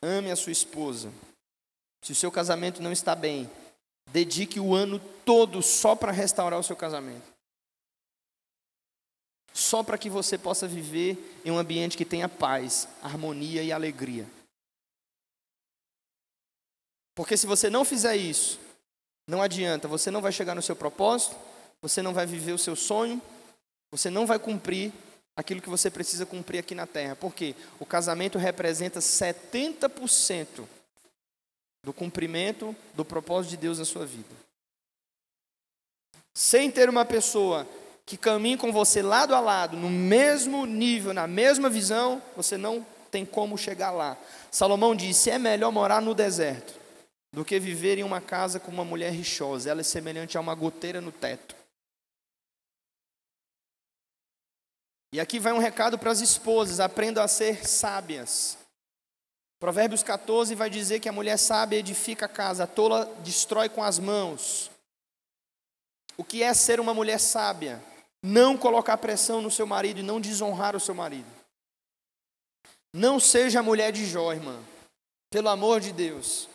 [0.01, 1.11] Ame a sua esposa.
[2.01, 3.49] Se o seu casamento não está bem,
[4.11, 7.31] dedique o ano todo só para restaurar o seu casamento.
[9.53, 14.27] Só para que você possa viver em um ambiente que tenha paz, harmonia e alegria.
[17.13, 18.59] Porque se você não fizer isso,
[19.27, 21.35] não adianta, você não vai chegar no seu propósito,
[21.81, 23.21] você não vai viver o seu sonho,
[23.91, 24.91] você não vai cumprir
[25.35, 27.15] aquilo que você precisa cumprir aqui na terra.
[27.15, 30.65] Porque o casamento representa 70%
[31.83, 34.35] do cumprimento do propósito de Deus na sua vida.
[36.33, 37.67] Sem ter uma pessoa
[38.05, 42.85] que caminhe com você lado a lado, no mesmo nível, na mesma visão, você não
[43.09, 44.17] tem como chegar lá.
[44.49, 46.79] Salomão disse: é melhor morar no deserto
[47.33, 49.69] do que viver em uma casa com uma mulher rixosa.
[49.69, 51.55] Ela é semelhante a uma goteira no teto.
[55.13, 58.57] E aqui vai um recado para as esposas: aprendam a ser sábias.
[59.61, 63.83] Provérbios 14 vai dizer que a mulher sábia edifica a casa, a tola destrói com
[63.83, 64.71] as mãos.
[66.17, 67.79] O que é ser uma mulher sábia?
[68.23, 71.27] Não colocar pressão no seu marido e não desonrar o seu marido.
[72.91, 74.59] Não seja a mulher de Jó, irmã.
[75.29, 76.49] Pelo amor de Deus.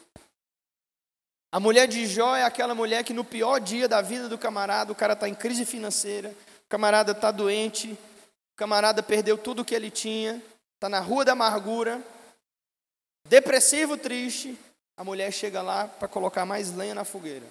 [1.52, 4.90] A mulher de Jó é aquela mulher que no pior dia da vida do camarada,
[4.90, 6.30] o cara está em crise financeira,
[6.64, 10.42] o camarada está doente, o camarada perdeu tudo o que ele tinha,
[10.74, 12.02] está na rua da amargura,
[13.28, 14.58] depressivo, triste,
[14.96, 17.46] a mulher chega lá para colocar mais lenha na fogueira.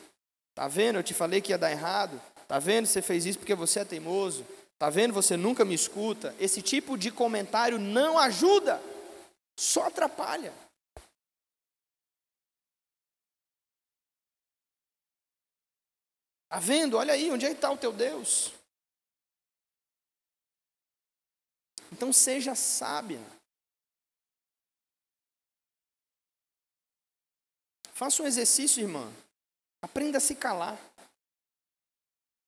[0.56, 0.98] Tá vendo?
[0.98, 2.20] Eu te falei que ia dar errado.
[2.48, 2.86] Tá vendo?
[2.86, 4.46] Você fez isso porque você é teimoso.
[4.78, 5.14] Tá vendo?
[5.14, 6.36] Você nunca me escuta.
[6.40, 8.82] Esse tipo de comentário não ajuda,
[9.58, 10.54] só atrapalha.
[16.50, 16.98] Tá vendo?
[16.98, 18.54] Olha aí, onde é está o teu Deus?
[21.92, 23.22] Então seja sábia.
[27.96, 29.10] Faça um exercício, irmã.
[29.82, 30.78] Aprenda a se calar.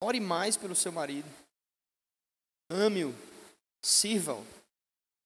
[0.01, 1.29] Ore mais pelo seu marido.
[2.69, 3.15] Ame-o.
[3.81, 4.45] Sirva-o.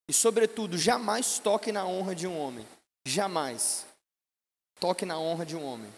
[0.08, 2.68] E, sobretudo, jamais toque na honra de um homem.
[3.04, 3.88] Jamais.
[4.80, 5.92] Toque na honra de um homem.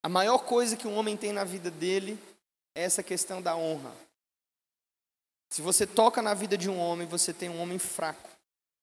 [0.00, 2.16] A maior coisa que um homem tem na vida dele
[2.72, 3.92] é essa questão da honra.
[5.50, 8.30] Se você toca na vida de um homem, você tem um homem fraco,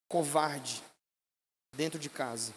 [0.09, 0.83] covarde,
[1.73, 2.53] dentro de casa.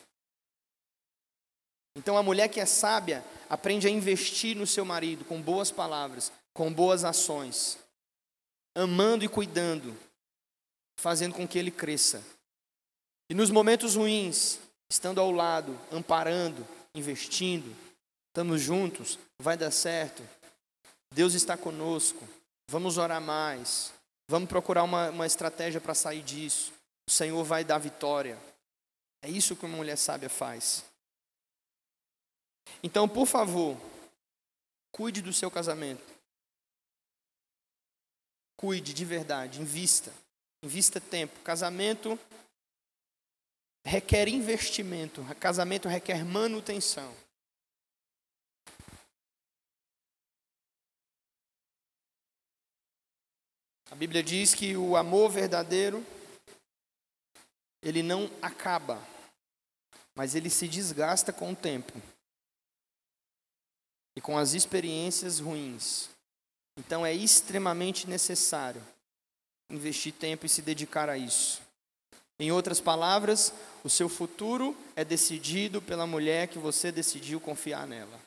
[1.96, 6.33] Então a mulher que é sábia aprende a investir no seu marido com boas palavras,
[6.54, 7.79] com boas ações,
[8.75, 9.96] amando e cuidando,
[10.96, 12.23] fazendo com que ele cresça.
[13.29, 14.58] E nos momentos ruins,
[14.90, 17.75] estando ao lado, amparando, investindo,
[18.29, 20.23] estamos juntos, vai dar certo.
[21.15, 22.27] Deus está conosco.
[22.69, 23.92] Vamos orar mais.
[24.29, 26.73] Vamos procurar uma, uma estratégia para sair disso.
[27.06, 28.38] O Senhor vai dar vitória.
[29.23, 30.85] É isso que uma mulher sábia faz.
[32.83, 33.79] Então, por favor,
[34.92, 36.04] Cuide do seu casamento.
[38.56, 40.12] Cuide de verdade, invista.
[40.62, 41.40] Invista tempo.
[41.40, 42.18] Casamento
[43.83, 45.25] requer investimento.
[45.40, 47.16] Casamento requer manutenção.
[53.90, 56.04] A Bíblia diz que o amor verdadeiro
[57.83, 59.02] ele não acaba,
[60.15, 61.92] mas ele se desgasta com o tempo
[64.17, 66.10] e com as experiências ruins.
[66.79, 68.83] Então é extremamente necessário
[69.71, 71.63] investir tempo e se dedicar a isso.
[72.38, 73.52] Em outras palavras,
[73.85, 78.21] o seu futuro é decidido pela mulher que você decidiu confiar nela.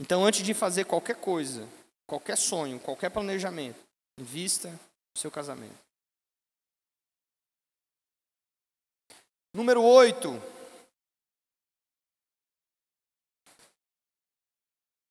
[0.00, 1.68] Então, antes de fazer qualquer coisa,
[2.06, 3.78] qualquer sonho, qualquer planejamento,
[4.18, 5.85] invista no seu casamento.
[9.56, 10.28] Número 8.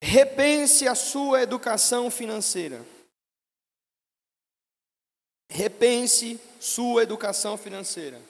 [0.00, 2.80] Repense a sua educação financeira.
[5.50, 8.22] Repense sua educação financeira.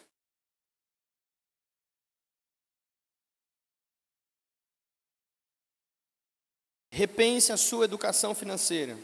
[6.90, 8.96] Repense a sua educação financeira.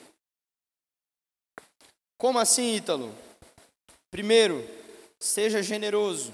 [2.17, 3.15] Como assim, Ítalo?
[4.11, 4.63] Primeiro,
[5.21, 6.33] seja generoso.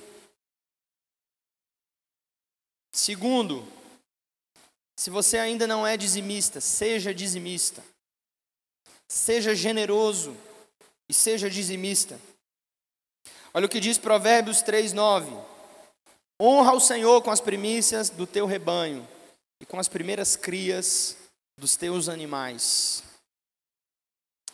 [2.99, 3.65] Segundo,
[4.99, 7.81] se você ainda não é dizimista, seja dizimista.
[9.07, 10.37] Seja generoso
[11.09, 12.21] e seja dizimista.
[13.55, 15.33] Olha o que diz Provérbios 3:9.
[16.43, 19.07] Honra o Senhor com as primícias do teu rebanho
[19.61, 21.17] e com as primeiras crias
[21.57, 23.05] dos teus animais.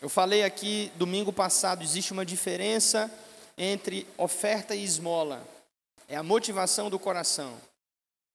[0.02, 3.10] Eu falei aqui domingo passado, existe uma diferença
[3.56, 5.42] entre oferta e esmola.
[6.06, 7.58] É a motivação do coração.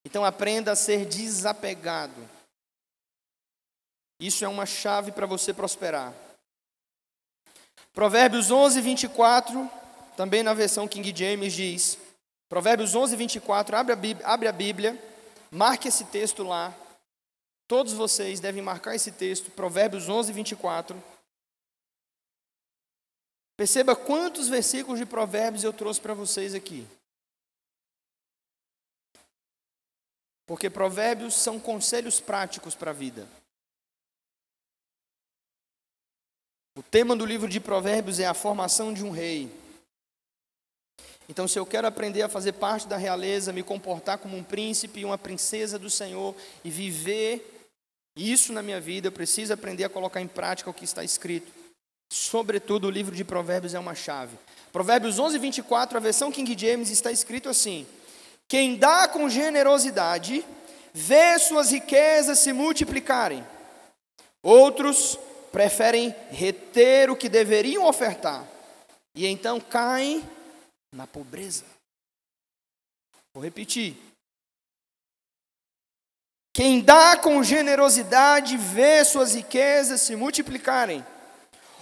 [0.04, 2.28] Então aprenda a ser desapegado.
[4.18, 6.12] Isso é uma chave para você prosperar.
[7.92, 9.70] Provérbios 11, 24,
[10.16, 11.98] também na versão King James diz,
[12.48, 15.10] Provérbios 11, 24, abre a Bíblia, abre a Bíblia
[15.50, 16.74] marque esse texto lá.
[17.66, 21.02] Todos vocês devem marcar esse texto, Provérbios 11, 24.
[23.56, 26.86] Perceba quantos versículos de Provérbios eu trouxe para vocês aqui.
[30.50, 33.28] Porque provérbios são conselhos práticos para a vida.
[36.76, 39.48] O tema do livro de Provérbios é a formação de um rei.
[41.28, 44.98] Então, se eu quero aprender a fazer parte da realeza, me comportar como um príncipe
[44.98, 46.34] e uma princesa do Senhor
[46.64, 47.70] e viver
[48.16, 51.52] isso na minha vida, eu preciso aprender a colocar em prática o que está escrito.
[52.12, 54.36] Sobretudo, o livro de Provérbios é uma chave.
[54.72, 57.86] Provérbios 11, 24, a versão King James está escrito assim:
[58.50, 60.44] quem dá com generosidade,
[60.92, 63.46] vê suas riquezas se multiplicarem.
[64.42, 65.16] Outros
[65.52, 68.44] preferem reter o que deveriam ofertar
[69.14, 70.28] e então caem
[70.92, 71.64] na pobreza.
[73.32, 73.96] Vou repetir.
[76.52, 81.06] Quem dá com generosidade vê suas riquezas se multiplicarem.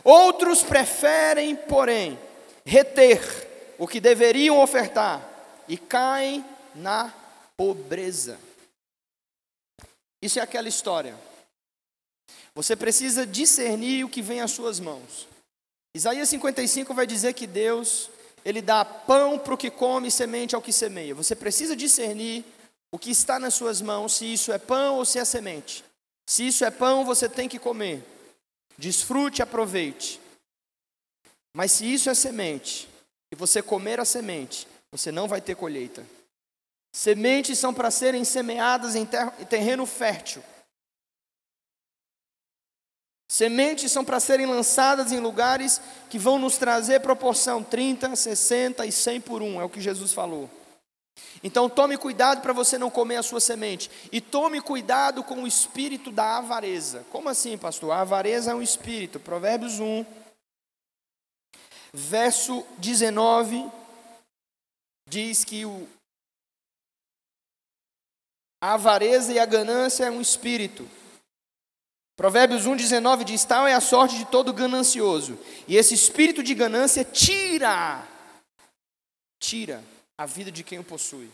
[0.05, 2.19] Outros preferem, porém,
[2.63, 5.27] reter o que deveriam ofertar
[5.67, 6.45] e caem
[6.79, 7.13] na
[7.57, 8.39] pobreza.
[10.23, 11.17] Isso é aquela história.
[12.55, 15.29] Você precisa discernir o que vem às suas mãos.
[15.95, 18.11] Isaías 55 vai dizer que Deus,
[18.45, 21.15] ele dá pão para o que come e semente ao que semeia.
[21.15, 22.45] Você precisa discernir
[22.91, 25.85] o que está nas suas mãos, se isso é pão ou se é semente.
[26.29, 28.03] Se isso é pão, você tem que comer.
[28.77, 30.21] Desfrute, aproveite.
[31.55, 32.89] Mas se isso é semente,
[33.33, 36.05] e você comer a semente, você não vai ter colheita.
[36.99, 40.43] Sementes são para serem semeadas em, terreno fértil.
[43.31, 45.81] Sementes são para serem lançadas em lugares
[46.11, 50.13] que vão nos trazer proporção 30, 60 e 100 por um, é o que Jesus
[50.13, 50.51] falou.
[51.41, 53.89] Então tome cuidado para você não comer a sua semente.
[54.11, 57.07] E tome cuidado com o espírito da avareza.
[57.13, 57.93] Como assim, pastor?
[57.93, 59.21] A avareza é um espírito.
[59.21, 60.05] Provérbios 1,
[61.93, 63.71] verso 19,
[65.09, 65.87] diz que o,
[68.61, 70.89] a avareza e a ganância é um espírito.
[72.17, 75.39] Provérbios 1,19 diz: Tal é a sorte de todo ganancioso.
[75.69, 78.03] E esse espírito de ganância tira,
[79.39, 79.85] tira
[80.17, 81.31] a vida de quem o possui.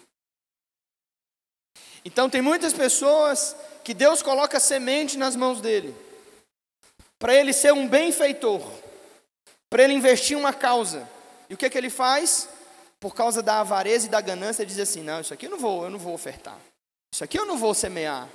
[2.05, 5.97] Então, tem muitas pessoas que Deus coloca semente nas mãos dele,
[7.19, 8.61] para ele ser um benfeitor,
[9.71, 11.09] para ele investir uma causa.
[11.49, 12.47] E o que, que ele faz?
[13.01, 15.85] Por causa da avareza e da ganância, diz assim: Não, isso aqui eu não vou,
[15.85, 16.59] eu não vou ofertar.
[17.15, 18.29] Isso aqui eu não vou semear.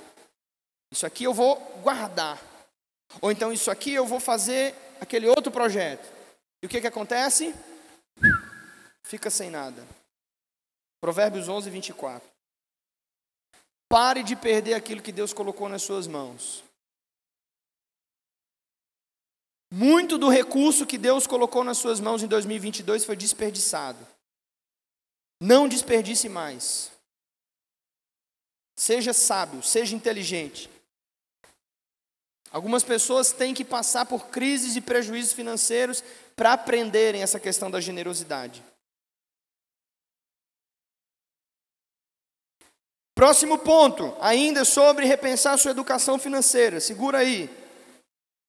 [0.90, 2.40] Isso aqui eu vou guardar.
[3.20, 6.10] Ou então isso aqui eu vou fazer aquele outro projeto.
[6.62, 7.54] E o que, que acontece?
[9.02, 9.86] Fica sem nada.
[10.98, 12.26] Provérbios 11, 24.
[13.86, 16.64] Pare de perder aquilo que Deus colocou nas suas mãos.
[19.70, 24.06] Muito do recurso que Deus colocou nas suas mãos em 2022 foi desperdiçado.
[25.38, 26.90] Não desperdice mais.
[28.80, 30.70] Seja sábio, seja inteligente.
[32.50, 36.02] Algumas pessoas têm que passar por crises e prejuízos financeiros
[36.34, 38.64] para aprenderem essa questão da generosidade.
[43.14, 46.80] Próximo ponto, ainda sobre repensar sua educação financeira.
[46.80, 47.50] Segura aí.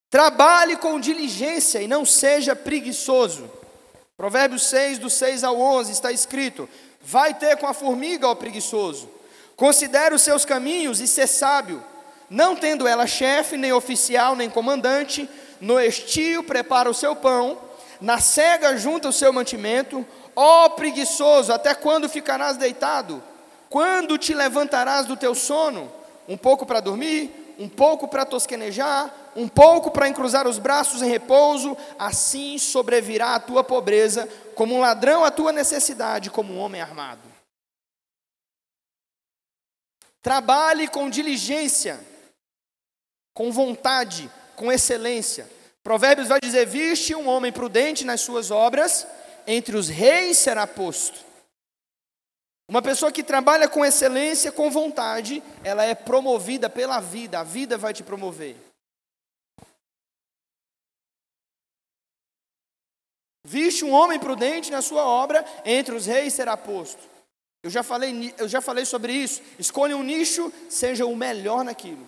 [0.10, 3.52] Trabalhe com diligência e não seja preguiçoso.
[4.16, 6.70] Provérbios 6, do 6 ao 11, está escrito:
[7.02, 9.20] Vai ter com a formiga, ó preguiçoso.
[9.56, 11.84] Considere os seus caminhos e ser sábio.
[12.30, 15.30] Não tendo ela chefe, nem oficial, nem comandante,
[15.60, 17.58] no estio prepara o seu pão,
[18.00, 20.06] na cega junta o seu mantimento.
[20.36, 23.22] Ó preguiçoso, até quando ficarás deitado?
[23.70, 25.92] Quando te levantarás do teu sono?
[26.28, 31.10] Um pouco para dormir, um pouco para tosquenejar, um pouco para encruzar os braços em
[31.10, 36.82] repouso, assim sobrevirá a tua pobreza, como um ladrão a tua necessidade, como um homem
[36.82, 37.31] armado.
[40.22, 42.00] Trabalhe com diligência,
[43.34, 45.50] com vontade, com excelência.
[45.84, 49.08] Provérbios vai dizer: Viste um homem prudente nas suas obras,
[49.48, 51.20] entre os reis será posto.
[52.70, 57.78] Uma pessoa que trabalha com excelência, com vontade, ela é promovida pela vida, a vida
[57.78, 58.56] vai te promover.
[63.44, 67.11] Viste um homem prudente na sua obra, entre os reis será posto.
[67.64, 69.42] Eu já falei, eu já falei sobre isso.
[69.60, 72.08] Escolha um nicho, seja o melhor naquilo.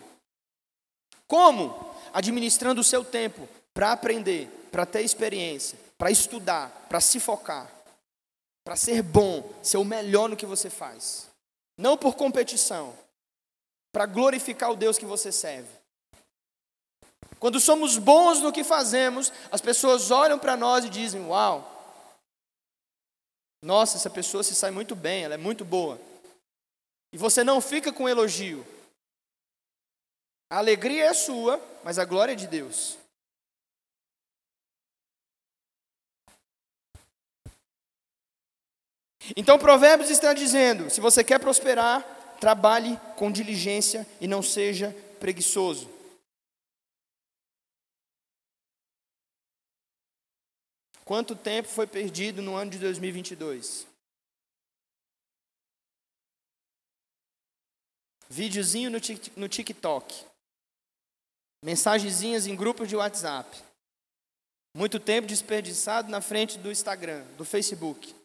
[1.27, 1.93] Como?
[2.13, 7.69] Administrando o seu tempo para aprender, para ter experiência, para estudar, para se focar
[8.63, 11.27] para ser bom, ser o melhor no que você faz.
[11.77, 12.93] Não por competição,
[13.91, 15.69] para glorificar o Deus que você serve.
[17.39, 21.72] Quando somos bons no que fazemos, as pessoas olham para nós e dizem: Uau,
[23.63, 25.99] nossa, essa pessoa se sai muito bem, ela é muito boa.
[27.13, 28.65] E você não fica com elogio.
[30.49, 32.97] A alegria é sua, mas a glória é de Deus.
[39.37, 42.03] Então, Provérbios está dizendo: se você quer prosperar,
[42.41, 45.92] trabalhe com diligência e não seja preguiçoso.
[51.05, 53.85] Quanto tempo foi perdido no ano de 2022?
[58.29, 58.89] Videozinho
[59.35, 60.25] no TikTok.
[61.63, 63.61] Mensagenzinhas em grupos de WhatsApp.
[64.75, 68.15] Muito tempo desperdiçado na frente do Instagram, do Facebook.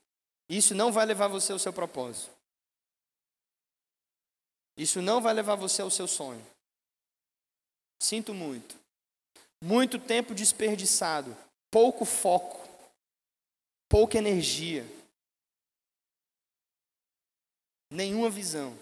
[0.49, 2.31] Isso não vai levar você ao seu propósito.
[4.77, 6.45] Isso não vai levar você ao seu sonho.
[8.01, 8.77] Sinto muito.
[9.63, 11.37] Muito tempo desperdiçado,
[11.71, 12.68] pouco foco,
[13.89, 14.87] pouca energia,
[17.91, 18.77] nenhuma visão.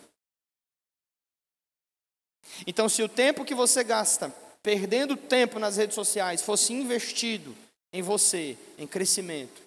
[2.66, 4.30] Então, se o tempo que você gasta
[4.62, 7.56] perdendo tempo nas redes sociais fosse investido
[7.92, 9.62] em você, em crescimento,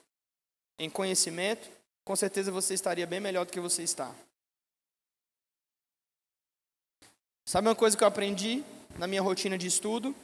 [0.77, 1.69] em conhecimento,
[2.03, 4.13] com certeza você estaria bem melhor do que você está.
[7.45, 8.63] Sabe uma coisa que eu aprendi
[8.97, 10.15] na minha rotina de estudo?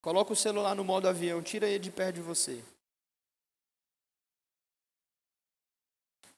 [0.00, 2.62] Coloca o celular no modo avião, tira ele de perto de você.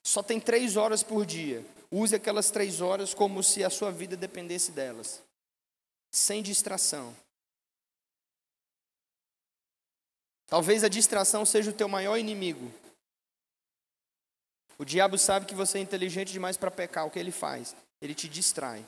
[0.09, 1.63] Só tem três horas por dia.
[1.91, 5.23] Use aquelas três horas como se a sua vida dependesse delas.
[6.11, 7.15] Sem distração.
[10.47, 12.73] Talvez a distração seja o teu maior inimigo.
[14.79, 17.05] O diabo sabe que você é inteligente demais para pecar.
[17.05, 17.77] O que ele faz?
[18.01, 18.83] Ele te distrai.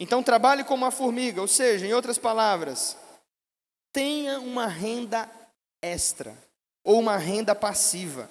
[0.00, 2.96] Então trabalhe como uma formiga, ou seja, em outras palavras,
[3.92, 5.30] tenha uma renda
[5.80, 6.36] extra
[6.84, 8.30] ou uma renda passiva.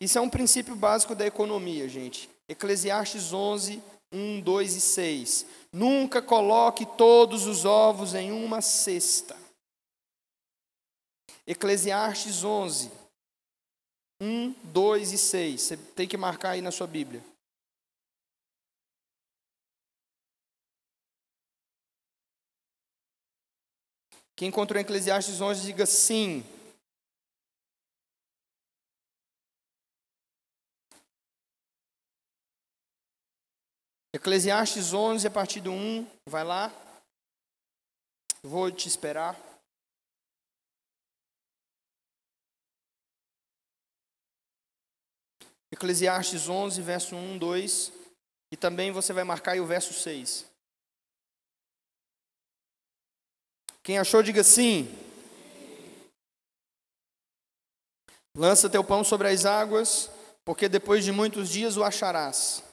[0.00, 2.30] Isso é um princípio básico da economia, gente.
[2.48, 5.46] Eclesiastes 11, 1, 2 e 6.
[5.72, 9.36] Nunca coloque todos os ovos em uma cesta.
[11.46, 12.90] Eclesiastes 11,
[14.20, 15.60] 1, 2 e 6.
[15.60, 17.22] Você tem que marcar aí na sua Bíblia.
[24.36, 26.44] Quem encontrou Eclesiastes 11, diga sim.
[34.12, 36.72] Eclesiastes 11, a partir do 1, vai lá.
[38.42, 39.36] Vou te esperar.
[45.70, 47.92] Eclesiastes 11, verso 1, 2.
[48.50, 50.46] E também você vai marcar aí o verso 6.
[53.82, 54.88] Quem achou, diga sim.
[58.34, 60.10] Lança teu pão sobre as águas,
[60.44, 62.67] porque depois de muitos dias o acharás.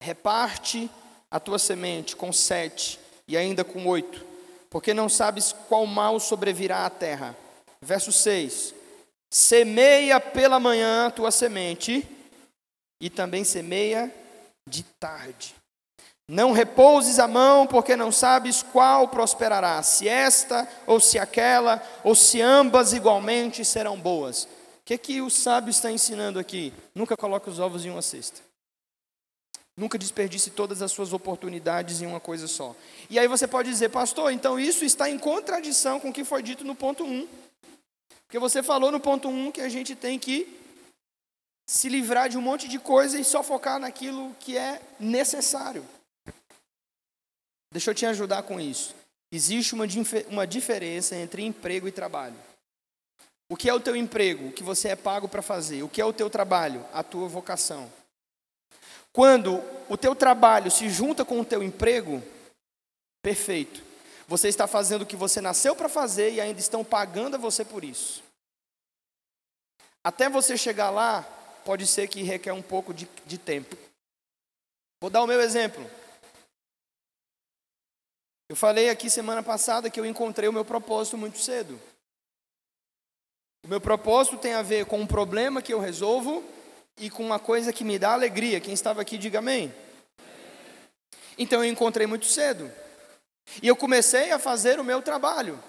[0.00, 0.90] Reparte
[1.30, 4.24] a tua semente com sete e ainda com oito,
[4.70, 7.36] porque não sabes qual mal sobrevirá à terra.
[7.80, 8.74] Verso 6:
[9.30, 12.08] Semeia pela manhã a tua semente,
[13.00, 14.12] e também semeia
[14.66, 15.54] de tarde.
[16.30, 22.14] Não repouses a mão, porque não sabes qual prosperará, se esta ou se aquela, ou
[22.14, 24.44] se ambas igualmente serão boas.
[24.44, 24.48] O
[24.84, 26.72] que, que o sábio está ensinando aqui?
[26.94, 28.47] Nunca coloque os ovos em uma cesta.
[29.78, 32.74] Nunca desperdice todas as suas oportunidades em uma coisa só.
[33.08, 36.42] E aí você pode dizer, pastor, então isso está em contradição com o que foi
[36.42, 37.28] dito no ponto 1.
[38.26, 40.52] Porque você falou no ponto 1 que a gente tem que
[41.64, 45.86] se livrar de um monte de coisa e só focar naquilo que é necessário.
[47.72, 48.96] Deixa eu te ajudar com isso.
[49.30, 49.84] Existe uma,
[50.28, 52.34] uma diferença entre emprego e trabalho.
[53.48, 54.48] O que é o teu emprego?
[54.48, 55.84] O que você é pago para fazer.
[55.84, 56.84] O que é o teu trabalho?
[56.92, 57.88] A tua vocação.
[59.12, 62.22] Quando o teu trabalho se junta com o teu emprego,
[63.22, 63.82] perfeito.
[64.26, 67.64] Você está fazendo o que você nasceu para fazer e ainda estão pagando a você
[67.64, 68.22] por isso.
[70.04, 71.22] Até você chegar lá,
[71.64, 73.76] pode ser que requer um pouco de, de tempo.
[75.00, 75.88] Vou dar o meu exemplo.
[78.48, 81.78] Eu falei aqui semana passada que eu encontrei o meu propósito muito cedo.
[83.64, 86.42] O meu propósito tem a ver com um problema que eu resolvo
[86.98, 88.60] e com uma coisa que me dá alegria.
[88.60, 89.72] Quem estava aqui, diga amém.
[91.36, 92.70] Então eu encontrei muito cedo.
[93.62, 95.62] E eu comecei a fazer o meu trabalho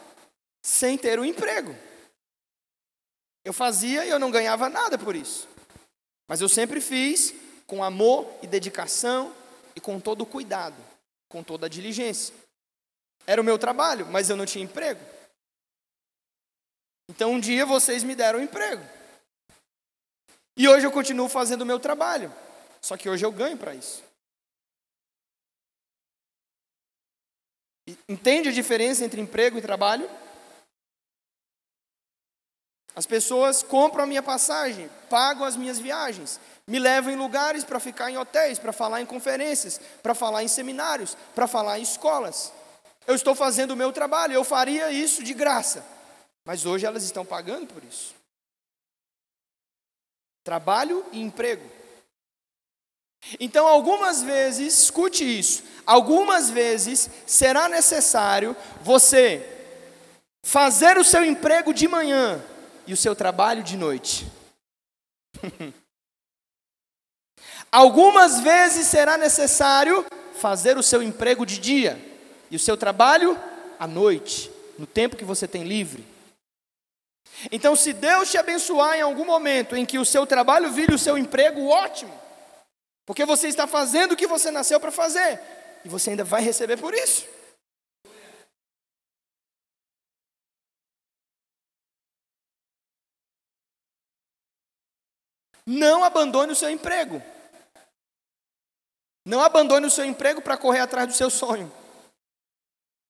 [0.61, 1.75] sem ter um emprego.
[3.45, 5.47] Eu fazia e eu não ganhava nada por isso.
[6.27, 7.33] Mas eu sempre fiz
[7.65, 9.33] com amor e dedicação
[9.75, 10.75] e com todo o cuidado,
[11.27, 12.33] com toda a diligência.
[13.25, 14.99] Era o meu trabalho, mas eu não tinha emprego.
[17.09, 18.98] Então um dia vocês me deram um emprego.
[20.59, 22.35] E hoje eu continuo fazendo o meu trabalho.
[22.81, 24.03] Só que hoje eu ganho para isso.
[28.09, 30.09] Entende a diferença entre emprego e trabalho?
[32.93, 37.79] As pessoas compram a minha passagem, pagam as minhas viagens, me levam em lugares para
[37.79, 42.51] ficar em hotéis, para falar em conferências, para falar em seminários, para falar em escolas.
[43.07, 45.85] Eu estou fazendo o meu trabalho, eu faria isso de graça.
[46.43, 48.18] Mas hoje elas estão pagando por isso.
[50.43, 51.79] Trabalho e emprego.
[53.39, 59.45] Então, algumas vezes, escute isso, algumas vezes será necessário você
[60.43, 62.43] fazer o seu emprego de manhã
[62.87, 64.25] e o seu trabalho de noite.
[67.71, 71.99] algumas vezes será necessário fazer o seu emprego de dia
[72.49, 73.37] e o seu trabalho
[73.77, 76.03] à noite, no tempo que você tem livre.
[77.51, 80.99] Então, se Deus te abençoar em algum momento em que o seu trabalho vire o
[80.99, 82.13] seu emprego, ótimo,
[83.05, 85.39] porque você está fazendo o que você nasceu para fazer,
[85.85, 87.27] e você ainda vai receber por isso.
[95.65, 97.21] Não abandone o seu emprego.
[99.23, 101.71] Não abandone o seu emprego para correr atrás do seu sonho.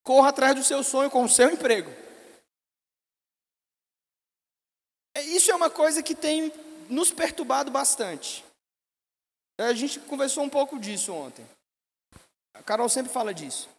[0.04, 2.09] Corra atrás do seu sonho com o seu emprego.
[5.24, 6.52] Isso é uma coisa que tem
[6.90, 8.44] nos perturbado bastante.
[9.58, 11.46] A gente conversou um pouco disso ontem.
[12.54, 13.70] A Carol sempre fala disso.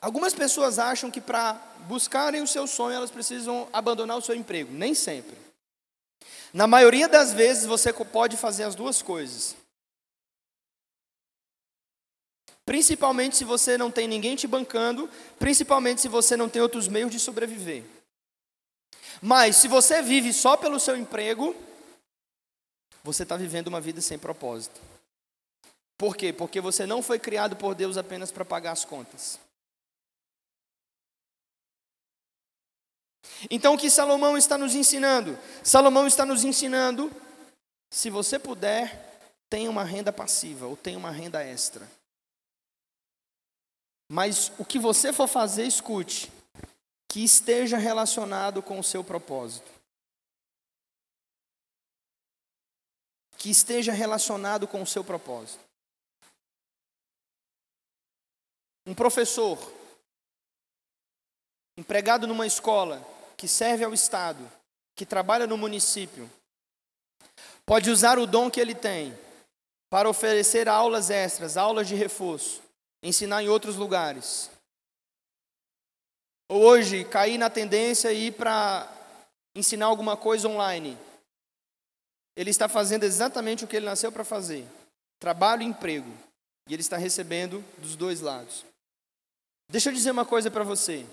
[0.00, 1.54] Algumas pessoas acham que para
[1.86, 4.72] buscarem o seu sonho elas precisam abandonar o seu emprego.
[4.72, 5.36] Nem sempre.
[6.52, 9.56] Na maioria das vezes você pode fazer as duas coisas.
[12.66, 17.10] Principalmente se você não tem ninguém te bancando, principalmente se você não tem outros meios
[17.10, 17.84] de sobreviver.
[19.26, 21.56] Mas se você vive só pelo seu emprego,
[23.02, 24.78] você está vivendo uma vida sem propósito.
[25.96, 26.30] Por quê?
[26.30, 29.40] Porque você não foi criado por Deus apenas para pagar as contas.
[33.50, 35.38] Então o que Salomão está nos ensinando?
[35.62, 37.10] Salomão está nos ensinando,
[37.90, 41.90] se você puder, tenha uma renda passiva ou tenha uma renda extra.
[44.06, 46.30] Mas o que você for fazer, escute,
[47.14, 49.70] que esteja relacionado com o seu propósito.
[53.38, 55.64] Que esteja relacionado com o seu propósito.
[58.84, 59.56] Um professor,
[61.76, 63.00] empregado numa escola,
[63.36, 64.50] que serve ao Estado,
[64.96, 66.28] que trabalha no município,
[67.64, 69.16] pode usar o dom que ele tem
[69.88, 72.60] para oferecer aulas extras, aulas de reforço,
[73.00, 74.50] ensinar em outros lugares.
[76.48, 78.90] Ou hoje cair na tendência e ir para
[79.54, 80.98] ensinar alguma coisa online.
[82.36, 84.66] Ele está fazendo exatamente o que ele nasceu para fazer:
[85.18, 86.12] trabalho e emprego.
[86.68, 88.64] E ele está recebendo dos dois lados.
[89.68, 91.06] Deixa eu dizer uma coisa para você.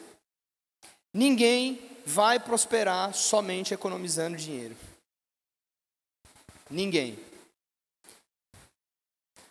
[1.14, 4.76] Ninguém vai prosperar somente economizando dinheiro.
[6.70, 7.20] Ninguém.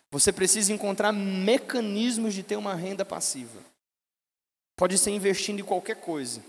[0.09, 3.70] Você precisa encontrar mecanismos de ter uma renda passiva.
[4.81, 6.43] Pode ser investindo em qualquer coisa.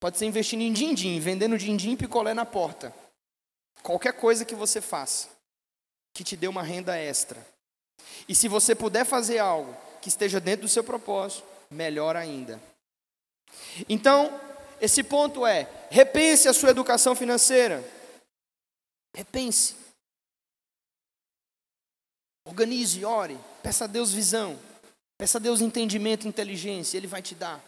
[0.00, 2.90] Pode ser investindo em din-din, vendendo din-din e picolé na porta.
[3.82, 5.28] Qualquer coisa que você faça
[6.14, 7.46] que te dê uma renda extra.
[8.26, 12.58] E se você puder fazer algo que esteja dentro do seu propósito, melhor ainda.
[13.90, 14.40] Então,
[14.80, 17.84] esse ponto é: repense a sua educação financeira.
[19.14, 19.76] Repense.
[22.46, 24.58] Organize, ore, peça a Deus visão,
[25.18, 27.60] peça a Deus entendimento, inteligência, Ele vai te dar.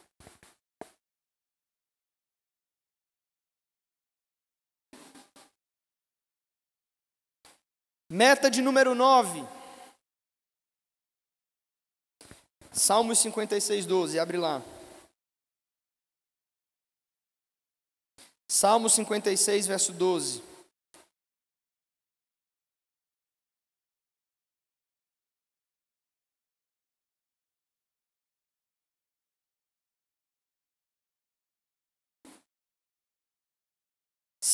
[8.08, 9.40] Meta de número 9.
[12.72, 14.62] Salmos 56, 12, abre lá.
[18.48, 20.49] Salmo 56, verso 12.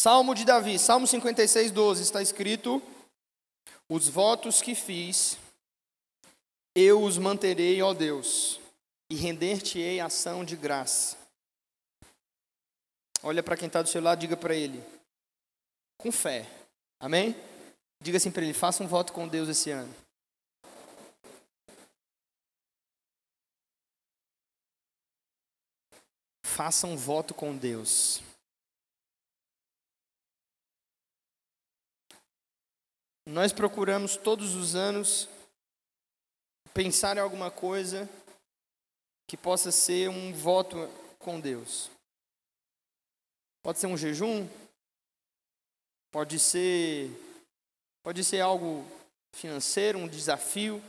[0.07, 2.81] Salmo de Davi, Salmo 56, 12, está escrito:
[3.89, 5.37] Os votos que fiz,
[6.77, 8.61] eu os manterei, ó Deus,
[9.11, 11.17] e render-te-ei ação de graça.
[13.21, 14.81] Olha para quem está do seu lado, diga para ele,
[15.99, 16.49] com fé,
[17.01, 17.35] amém?
[18.01, 19.93] Diga assim para ele: faça um voto com Deus esse ano.
[26.45, 28.23] Faça um voto com Deus.
[33.27, 35.29] Nós procuramos todos os anos
[36.73, 38.09] pensar em alguma coisa
[39.27, 41.91] que possa ser um voto com Deus.
[43.65, 44.49] Pode ser um jejum,
[46.13, 47.11] pode ser
[48.01, 48.87] pode ser algo
[49.33, 50.81] financeiro, um desafio.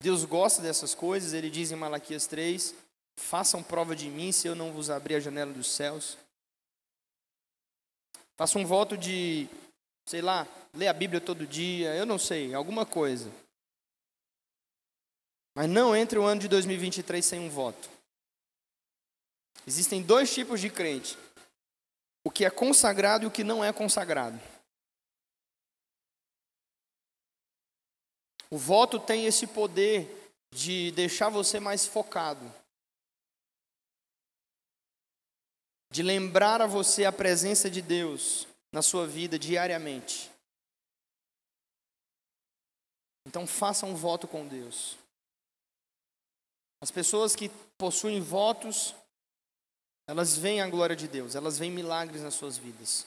[0.00, 2.74] Deus gosta dessas coisas, ele diz em Malaquias 3:
[3.18, 6.16] "Façam prova de mim se eu não vos abrir a janela dos céus".
[8.38, 9.46] Faça um voto de,
[10.08, 13.30] sei lá, ler a Bíblia todo dia, eu não sei, alguma coisa.
[15.54, 17.90] Mas não entre o ano de 2023 sem um voto.
[19.66, 21.18] Existem dois tipos de crente:
[22.24, 24.40] o que é consagrado e o que não é consagrado.
[28.50, 32.50] O voto tem esse poder de deixar você mais focado,
[35.90, 40.30] de lembrar a você a presença de Deus na sua vida diariamente.
[43.26, 44.96] Então faça um voto com Deus.
[46.80, 48.94] As pessoas que possuem votos,
[50.06, 53.06] elas veem a glória de Deus, elas veem milagres nas suas vidas.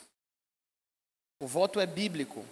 [1.40, 2.46] O voto é bíblico.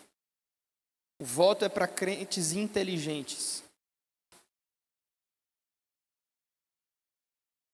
[1.21, 3.63] O voto é para crentes inteligentes.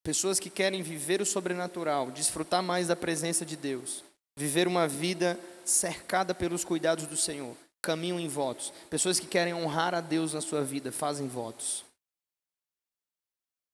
[0.03, 4.05] Pessoas que querem viver o sobrenatural, desfrutar mais da presença de Deus,
[4.37, 7.57] viver uma vida cercada pelos cuidados do Senhor
[7.87, 8.70] caminham em votos.
[8.91, 11.84] Pessoas que querem honrar a Deus na sua vida fazem votos.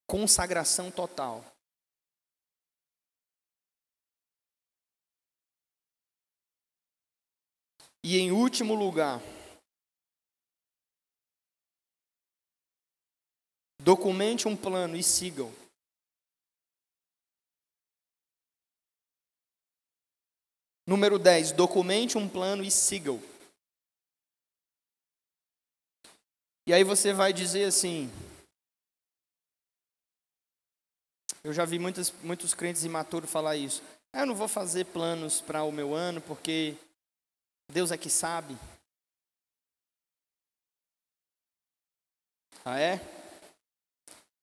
[0.06, 1.42] Consagração total.
[8.04, 9.22] E em último lugar,
[13.80, 15.61] documente um plano e sigam.
[20.86, 23.22] Número 10, documente um plano e sigam.
[26.66, 28.10] E aí você vai dizer assim:
[31.44, 33.82] Eu já vi muitos, muitos crentes imaturos falar isso.
[34.12, 36.76] Ah, eu não vou fazer planos para o meu ano porque
[37.68, 38.56] Deus é que sabe.
[42.64, 43.00] Ah, é?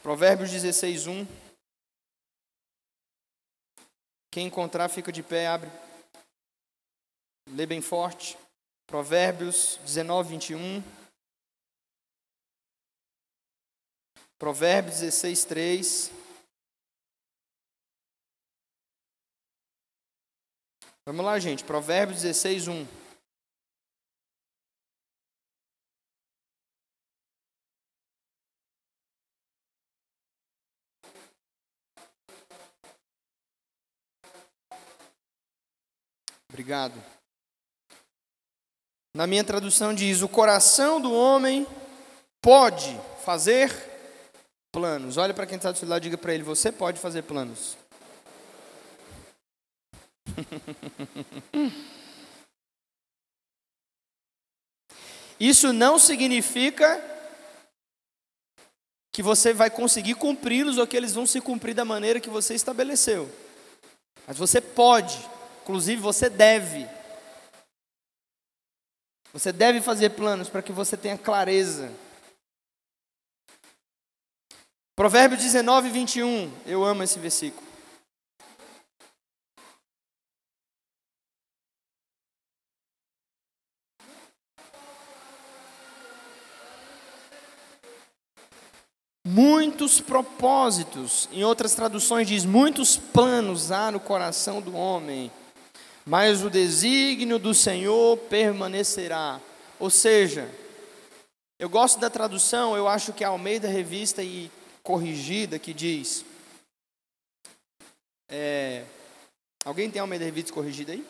[0.04, 1.26] Provérbios 16, 1.
[4.32, 5.70] Quem encontrar, fica de pé, abre.
[7.52, 8.38] Lê bem forte.
[8.86, 10.84] Provérbios 19, 21.
[14.38, 16.12] Provérbios 16, 3.
[21.06, 21.64] Vamos lá, gente.
[21.64, 22.88] Provérbios 16, 1.
[36.48, 37.19] Obrigado.
[39.20, 41.68] Na minha tradução diz: O coração do homem
[42.42, 43.70] pode fazer
[44.72, 45.18] planos.
[45.18, 47.78] Olha para quem está do seu lado, diga para ele: Você pode fazer planos.
[55.38, 57.04] Isso não significa
[59.12, 62.56] que você vai conseguir cumpri-los ou que eles vão se cumprir da maneira que você
[62.56, 63.30] estabeleceu.
[64.26, 65.20] Mas você pode,
[65.62, 66.88] inclusive você deve.
[69.32, 71.92] Você deve fazer planos para que você tenha clareza.
[74.96, 76.52] Provérbios 19, 21.
[76.66, 77.70] Eu amo esse versículo.
[89.26, 95.32] Muitos propósitos, em outras traduções diz, muitos planos há no coração do homem,
[96.10, 99.40] mas o desígnio do Senhor permanecerá.
[99.80, 100.50] Ou seja,
[101.58, 104.52] eu gosto da tradução, eu acho que é Almeida Revista e
[104.84, 106.26] Corrigida que diz.
[108.28, 108.84] É,
[109.64, 111.06] alguém tem Almeida Revista Corrigida aí?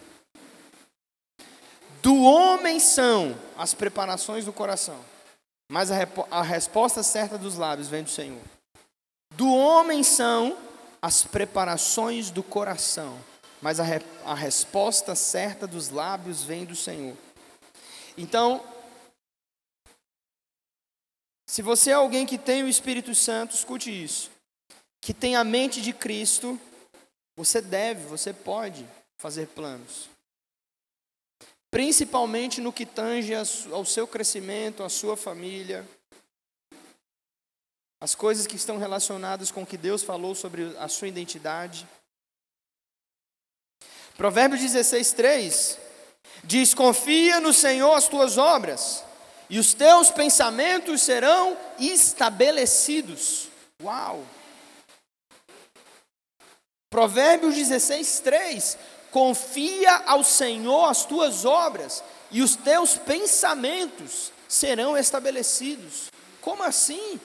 [2.04, 5.04] Do homem são as preparações do coração
[5.70, 5.97] mas a,
[6.32, 8.41] a resposta certa dos lábios vem do Senhor.
[9.36, 10.58] Do homem são
[11.00, 13.18] as preparações do coração,
[13.62, 17.16] mas a, re, a resposta certa dos lábios vem do Senhor.
[18.18, 18.64] Então,
[21.45, 24.30] se você é alguém que tem o Espírito Santo, escute isso.
[25.01, 26.60] Que tem a mente de Cristo,
[27.36, 28.86] você deve, você pode
[29.18, 30.10] fazer planos
[31.72, 33.34] principalmente no que tange
[33.72, 35.88] ao seu crescimento, à sua família,
[38.01, 41.88] as coisas que estão relacionadas com o que Deus falou sobre a sua identidade.
[44.20, 45.78] Provérbios 16, 3
[46.43, 49.01] diz: Confia no Senhor as tuas obras,
[49.49, 53.47] e os teus pensamentos serão estabelecidos.
[53.82, 54.26] Uau!
[56.89, 58.78] Provérbios 16, 3
[59.09, 66.11] Confia ao Senhor as tuas obras e os teus pensamentos serão estabelecidos.
[66.41, 67.17] Como assim?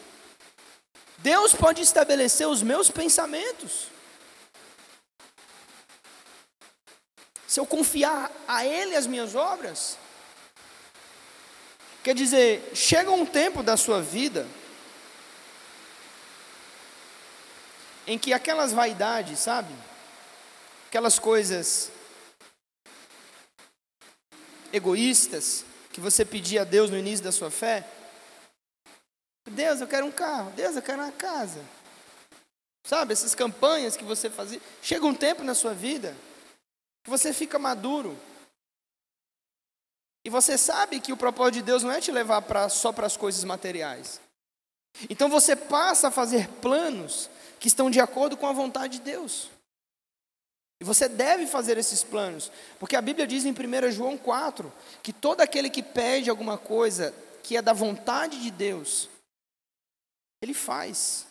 [1.18, 3.93] Deus pode estabelecer os meus pensamentos.
[7.54, 9.96] Se eu confiar a Ele as minhas obras.
[12.02, 14.44] Quer dizer, chega um tempo da sua vida
[18.08, 19.72] em que aquelas vaidades, sabe?
[20.88, 21.92] aquelas coisas
[24.72, 27.86] egoístas que você pedia a Deus no início da sua fé.
[29.48, 30.50] Deus, eu quero um carro.
[30.56, 31.60] Deus, eu quero uma casa.
[32.84, 34.60] Sabe, essas campanhas que você fazia.
[34.82, 36.16] Chega um tempo na sua vida
[37.04, 38.18] que você fica maduro.
[40.24, 43.06] E você sabe que o propósito de Deus não é te levar pra, só para
[43.06, 44.20] as coisas materiais.
[45.10, 47.28] Então você passa a fazer planos
[47.60, 49.50] que estão de acordo com a vontade de Deus.
[50.80, 52.50] E você deve fazer esses planos,
[52.80, 57.14] porque a Bíblia diz em 1 João 4 que todo aquele que pede alguma coisa
[57.42, 59.08] que é da vontade de Deus,
[60.40, 61.26] ele faz.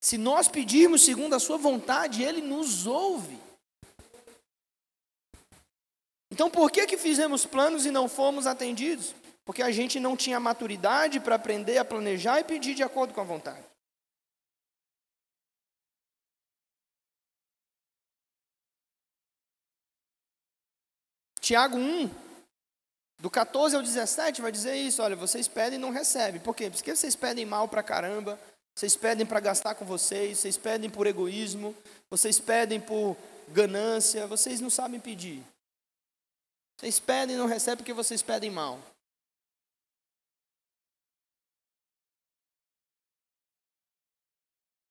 [0.00, 3.45] Se nós pedirmos segundo a Sua vontade, Ele nos ouve.
[6.36, 9.14] Então, por que, que fizemos planos e não fomos atendidos?
[9.42, 13.22] Porque a gente não tinha maturidade para aprender a planejar e pedir de acordo com
[13.22, 13.64] a vontade.
[21.40, 22.10] Tiago 1,
[23.18, 26.38] do 14 ao 17, vai dizer isso: olha, vocês pedem e não recebem.
[26.38, 26.68] Por quê?
[26.68, 28.38] Porque vocês pedem mal pra caramba,
[28.74, 31.74] vocês pedem para gastar com vocês, vocês pedem por egoísmo,
[32.10, 33.16] vocês pedem por
[33.48, 35.42] ganância, vocês não sabem pedir.
[36.76, 38.78] Vocês pedem e não recebem porque vocês pedem mal.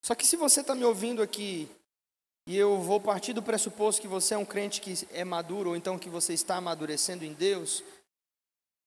[0.04, 1.70] Só que se você está me ouvindo aqui
[2.48, 5.76] e eu vou partir do pressuposto que você é um crente que é maduro, ou
[5.76, 7.84] então que você está amadurecendo em Deus,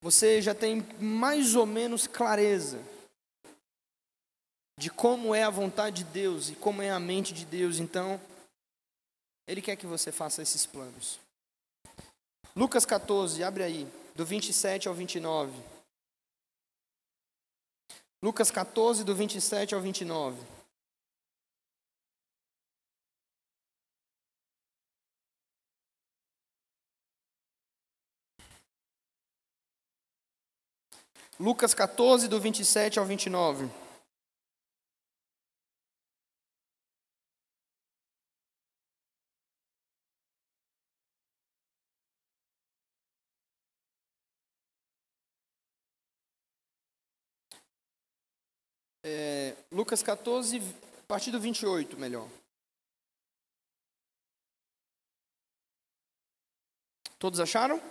[0.01, 2.79] você já tem mais ou menos clareza
[4.77, 8.19] de como é a vontade de Deus e como é a mente de Deus, então,
[9.45, 11.19] Ele quer que você faça esses planos.
[12.59, 15.57] Lucas 14, abre aí, do 27 ao 29.
[18.21, 20.45] Lucas 14, do 27 ao 29.
[31.39, 33.88] Lucas 14, do 27 ao 29.
[49.89, 50.61] Lucas 14,
[50.99, 52.27] a partir do 28, melhor.
[57.17, 57.81] Todos acharam?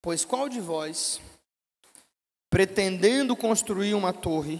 [0.00, 1.20] Pois qual de vós,
[2.48, 4.58] pretendendo construir uma torre,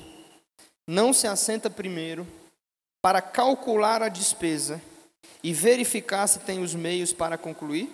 [0.86, 2.26] não se assenta primeiro
[3.00, 4.78] para calcular a despesa
[5.42, 7.90] e verificar se tem os meios para concluir?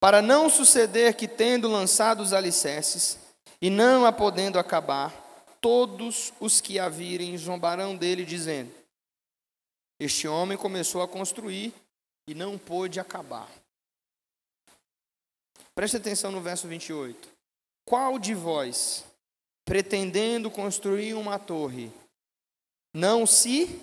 [0.00, 3.20] Para não suceder que, tendo lançado os alicerces
[3.62, 5.12] e não a podendo acabar,
[5.60, 8.74] todos os que a virem zombarão dele, dizendo:
[10.00, 11.72] Este homem começou a construir
[12.26, 13.48] e não pôde acabar.
[15.76, 17.28] Preste atenção no verso 28.
[17.84, 19.04] Qual de vós,
[19.64, 21.92] pretendendo construir uma torre,
[22.92, 23.80] não se.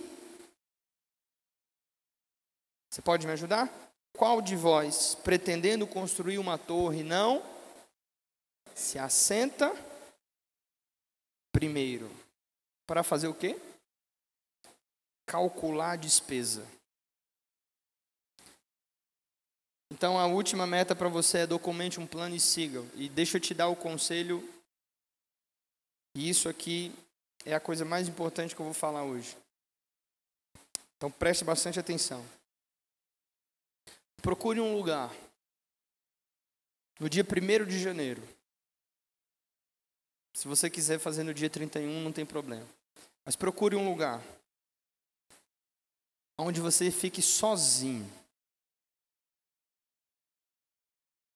[2.91, 3.71] Você pode me ajudar?
[4.11, 7.58] Qual de vós, pretendendo construir uma torre, não
[8.79, 9.71] se assenta
[11.51, 12.09] primeiro?
[12.87, 13.59] Para fazer o quê?
[15.27, 16.65] Calcular a despesa.
[19.91, 22.81] Então a última meta para você é documente um plano e siga.
[22.95, 24.47] E deixa eu te dar o conselho.
[26.15, 26.91] E isso aqui
[27.45, 29.37] é a coisa mais importante que eu vou falar hoje.
[30.95, 32.25] Então preste bastante atenção.
[34.21, 35.13] Procure um lugar.
[36.99, 38.38] No dia 1 de janeiro.
[40.39, 42.65] Se você quiser fazer no dia 31, não tem problema.
[43.25, 44.23] Mas procure um lugar
[46.37, 48.09] onde você fique sozinho.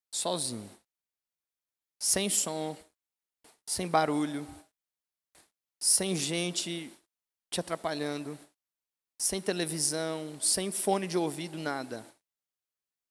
[0.10, 0.70] sozinho,
[2.00, 2.78] sem som,
[3.66, 4.48] sem barulho,
[5.78, 6.90] sem gente
[7.50, 8.40] te atrapalhando,
[9.18, 12.06] sem televisão, sem fone de ouvido, nada.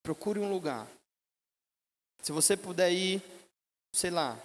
[0.02, 0.88] Procure um lugar.
[2.22, 3.22] Se você puder ir,
[3.92, 4.40] sei lá,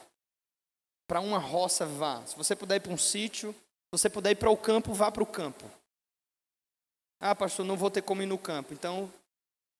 [1.07, 2.23] para uma roça, vá.
[2.25, 5.09] Se você puder ir para um sítio, se você puder ir para o campo, vá
[5.09, 5.65] para o campo.
[7.19, 8.73] Ah, pastor, não vou ter como ir no campo.
[8.73, 9.11] Então,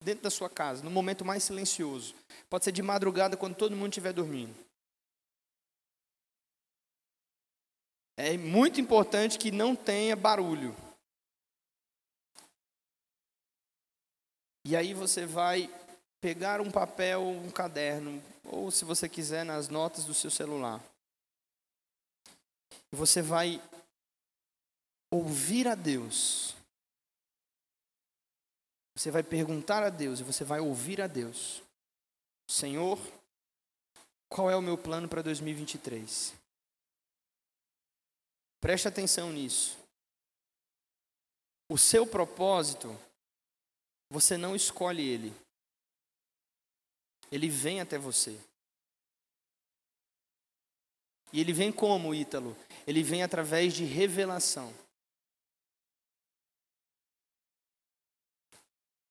[0.01, 2.15] dentro da sua casa, no momento mais silencioso.
[2.49, 4.55] Pode ser de madrugada, quando todo mundo estiver dormindo.
[8.15, 10.75] É muito importante que não tenha barulho.
[14.65, 15.69] E aí você vai
[16.19, 20.84] pegar um papel, um caderno, ou se você quiser, nas notas do seu celular.
[22.91, 23.61] Você vai
[25.11, 26.57] ouvir a Deus
[28.97, 31.61] você vai perguntar a Deus e você vai ouvir a Deus:
[32.47, 32.97] Senhor,
[34.27, 36.33] qual é o meu plano para 2023?
[38.59, 39.77] Preste atenção nisso.
[41.69, 42.99] O seu propósito,
[44.09, 45.31] você não escolhe ele.
[47.31, 48.35] Ele vem até você.
[51.31, 52.57] E ele vem como, Ítalo?
[52.88, 54.73] Ele vem através de revelação.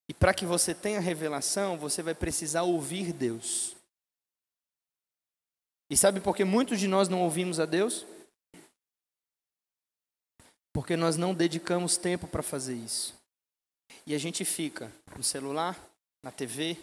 [0.08, 3.76] E para que você tenha revelação, você vai precisar ouvir Deus.
[5.90, 8.06] E sabe por que muitos de nós não ouvimos a Deus?
[10.72, 13.14] Porque nós não dedicamos tempo para fazer isso.
[14.06, 15.78] E a gente fica no celular,
[16.22, 16.76] na TV,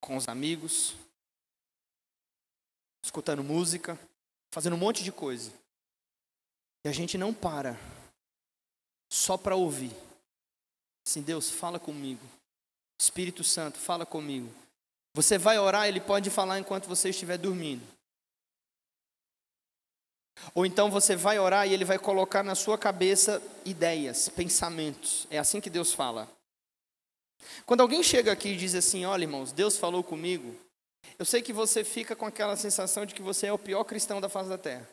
[0.00, 0.94] com os amigos,
[3.02, 3.98] escutando música,
[4.52, 5.52] fazendo um monte de coisa.
[6.86, 7.76] E a gente não para
[9.10, 9.90] só para ouvir.
[11.04, 12.24] Assim, Deus, fala comigo.
[12.96, 14.48] Espírito Santo, fala comigo.
[15.12, 17.84] Você vai orar, ele pode falar enquanto você estiver dormindo.
[20.54, 25.26] Ou então você vai orar e ele vai colocar na sua cabeça ideias, pensamentos.
[25.28, 26.30] É assim que Deus fala.
[27.64, 30.54] Quando alguém chega aqui e diz assim: Olha, irmãos, Deus falou comigo.
[31.18, 34.20] Eu sei que você fica com aquela sensação de que você é o pior cristão
[34.20, 34.88] da face da terra.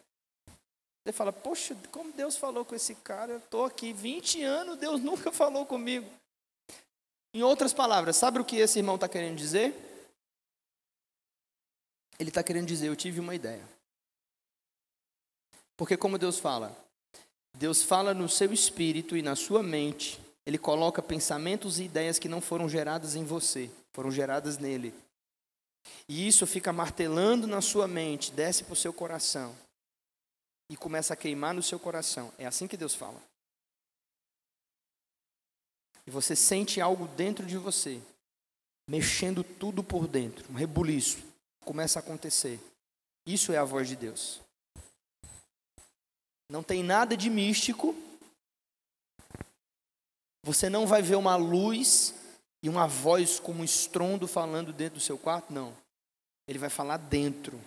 [1.03, 3.33] Você fala, poxa, como Deus falou com esse cara?
[3.33, 6.09] Eu estou aqui 20 anos, Deus nunca falou comigo.
[7.33, 9.75] Em outras palavras, sabe o que esse irmão está querendo dizer?
[12.17, 13.67] Ele está querendo dizer, eu tive uma ideia.
[15.75, 16.77] Porque como Deus fala?
[17.57, 20.21] Deus fala no seu espírito e na sua mente.
[20.45, 24.93] Ele coloca pensamentos e ideias que não foram geradas em você, foram geradas nele.
[26.07, 29.53] E isso fica martelando na sua mente, desce para o seu coração
[30.73, 32.33] e começa a queimar no seu coração.
[32.35, 33.21] É assim que Deus fala.
[36.03, 38.01] E você sente algo dentro de você,
[38.89, 41.19] mexendo tudo por dentro, um rebuliço,
[41.63, 42.59] começa a acontecer.
[43.23, 44.41] Isso é a voz de Deus.
[46.49, 47.95] Não tem nada de místico.
[50.41, 52.15] Você não vai ver uma luz
[52.63, 55.77] e uma voz como um estrondo falando dentro do seu quarto, não.
[56.47, 57.61] Ele vai falar dentro.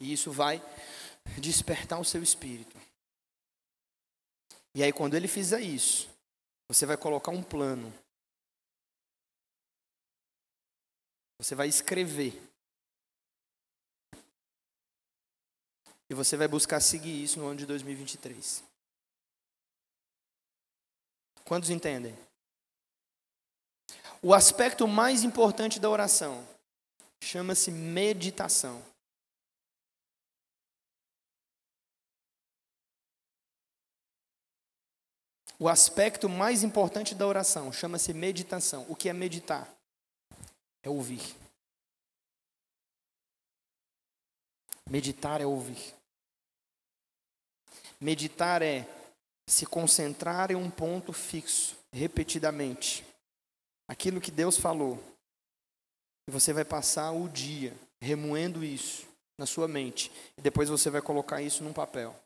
[0.00, 0.62] E isso vai
[1.38, 2.76] despertar o seu espírito.
[4.74, 6.08] E aí, quando ele fizer isso,
[6.68, 7.92] você vai colocar um plano.
[11.38, 12.40] Você vai escrever.
[16.08, 18.62] E você vai buscar seguir isso no ano de 2023.
[21.44, 22.16] Quantos entendem?
[24.22, 26.46] O aspecto mais importante da oração
[27.20, 28.84] chama-se meditação.
[35.62, 38.86] O aspecto mais importante da oração chama-se meditação.
[38.88, 39.70] O que é meditar?
[40.82, 41.36] É ouvir.
[44.88, 45.94] Meditar é ouvir.
[48.00, 48.88] Meditar é
[49.46, 53.04] se concentrar em um ponto fixo, repetidamente.
[53.86, 54.98] Aquilo que Deus falou.
[56.26, 59.06] E você vai passar o dia remoendo isso
[59.36, 60.10] na sua mente.
[60.38, 62.18] E depois você vai colocar isso num papel.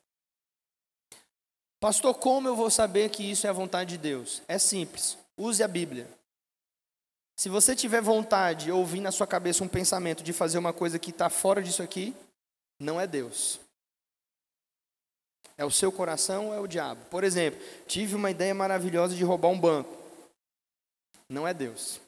[1.79, 4.41] Pastor, como eu vou saber que isso é a vontade de Deus?
[4.47, 5.17] É simples.
[5.37, 6.09] Use a Bíblia.
[7.35, 11.09] Se você tiver vontade, ouvir na sua cabeça um pensamento de fazer uma coisa que
[11.09, 12.15] está fora disso aqui,
[12.79, 13.59] não é Deus.
[15.57, 17.03] É o seu coração ou é o diabo?
[17.05, 19.95] Por exemplo, tive uma ideia maravilhosa de roubar um banco.
[21.27, 21.99] Não é Deus.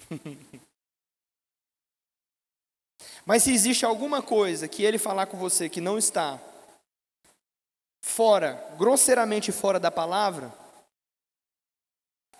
[3.26, 6.40] Mas se existe alguma coisa que ele falar com você que não está
[8.08, 10.52] fora, grosseiramente fora da palavra,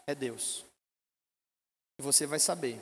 [0.07, 0.65] é Deus.
[1.99, 2.81] E você vai saber.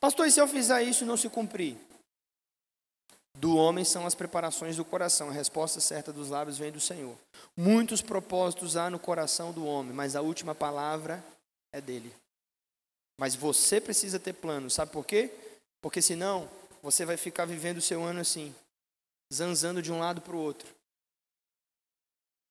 [0.00, 1.76] Pastor, e se eu fizer isso e não se cumprir?
[3.34, 7.16] Do homem são as preparações do coração, a resposta certa dos lábios vem do Senhor.
[7.56, 11.24] Muitos propósitos há no coração do homem, mas a última palavra
[11.72, 12.12] é dele.
[13.18, 15.32] Mas você precisa ter plano, sabe por quê?
[15.80, 16.48] Porque senão
[16.82, 18.52] você vai ficar vivendo o seu ano assim,
[19.32, 20.68] zanzando de um lado para o outro.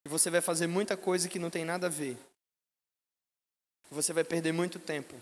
[0.05, 2.17] E você vai fazer muita coisa que não tem nada a ver.
[3.89, 5.15] Você vai perder muito tempo.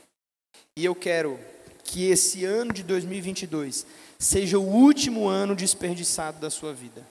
[0.76, 1.40] E eu quero
[1.84, 3.86] que esse ano de 2022
[4.20, 7.06] seja o último ano desperdiçado da sua vida.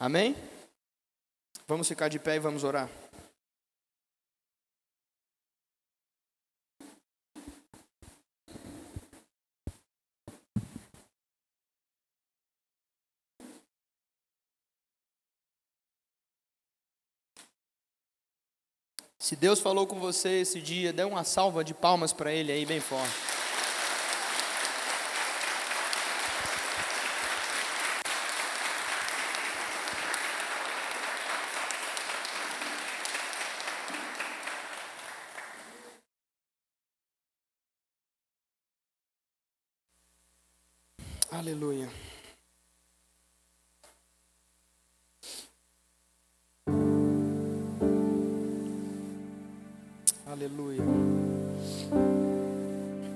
[0.00, 0.36] Amém?
[1.66, 2.88] Vamos ficar de pé e vamos orar.
[19.28, 22.64] Se Deus falou com você esse dia, dê uma salva de palmas para Ele aí,
[22.64, 23.12] bem forte.
[41.30, 42.07] Aleluia.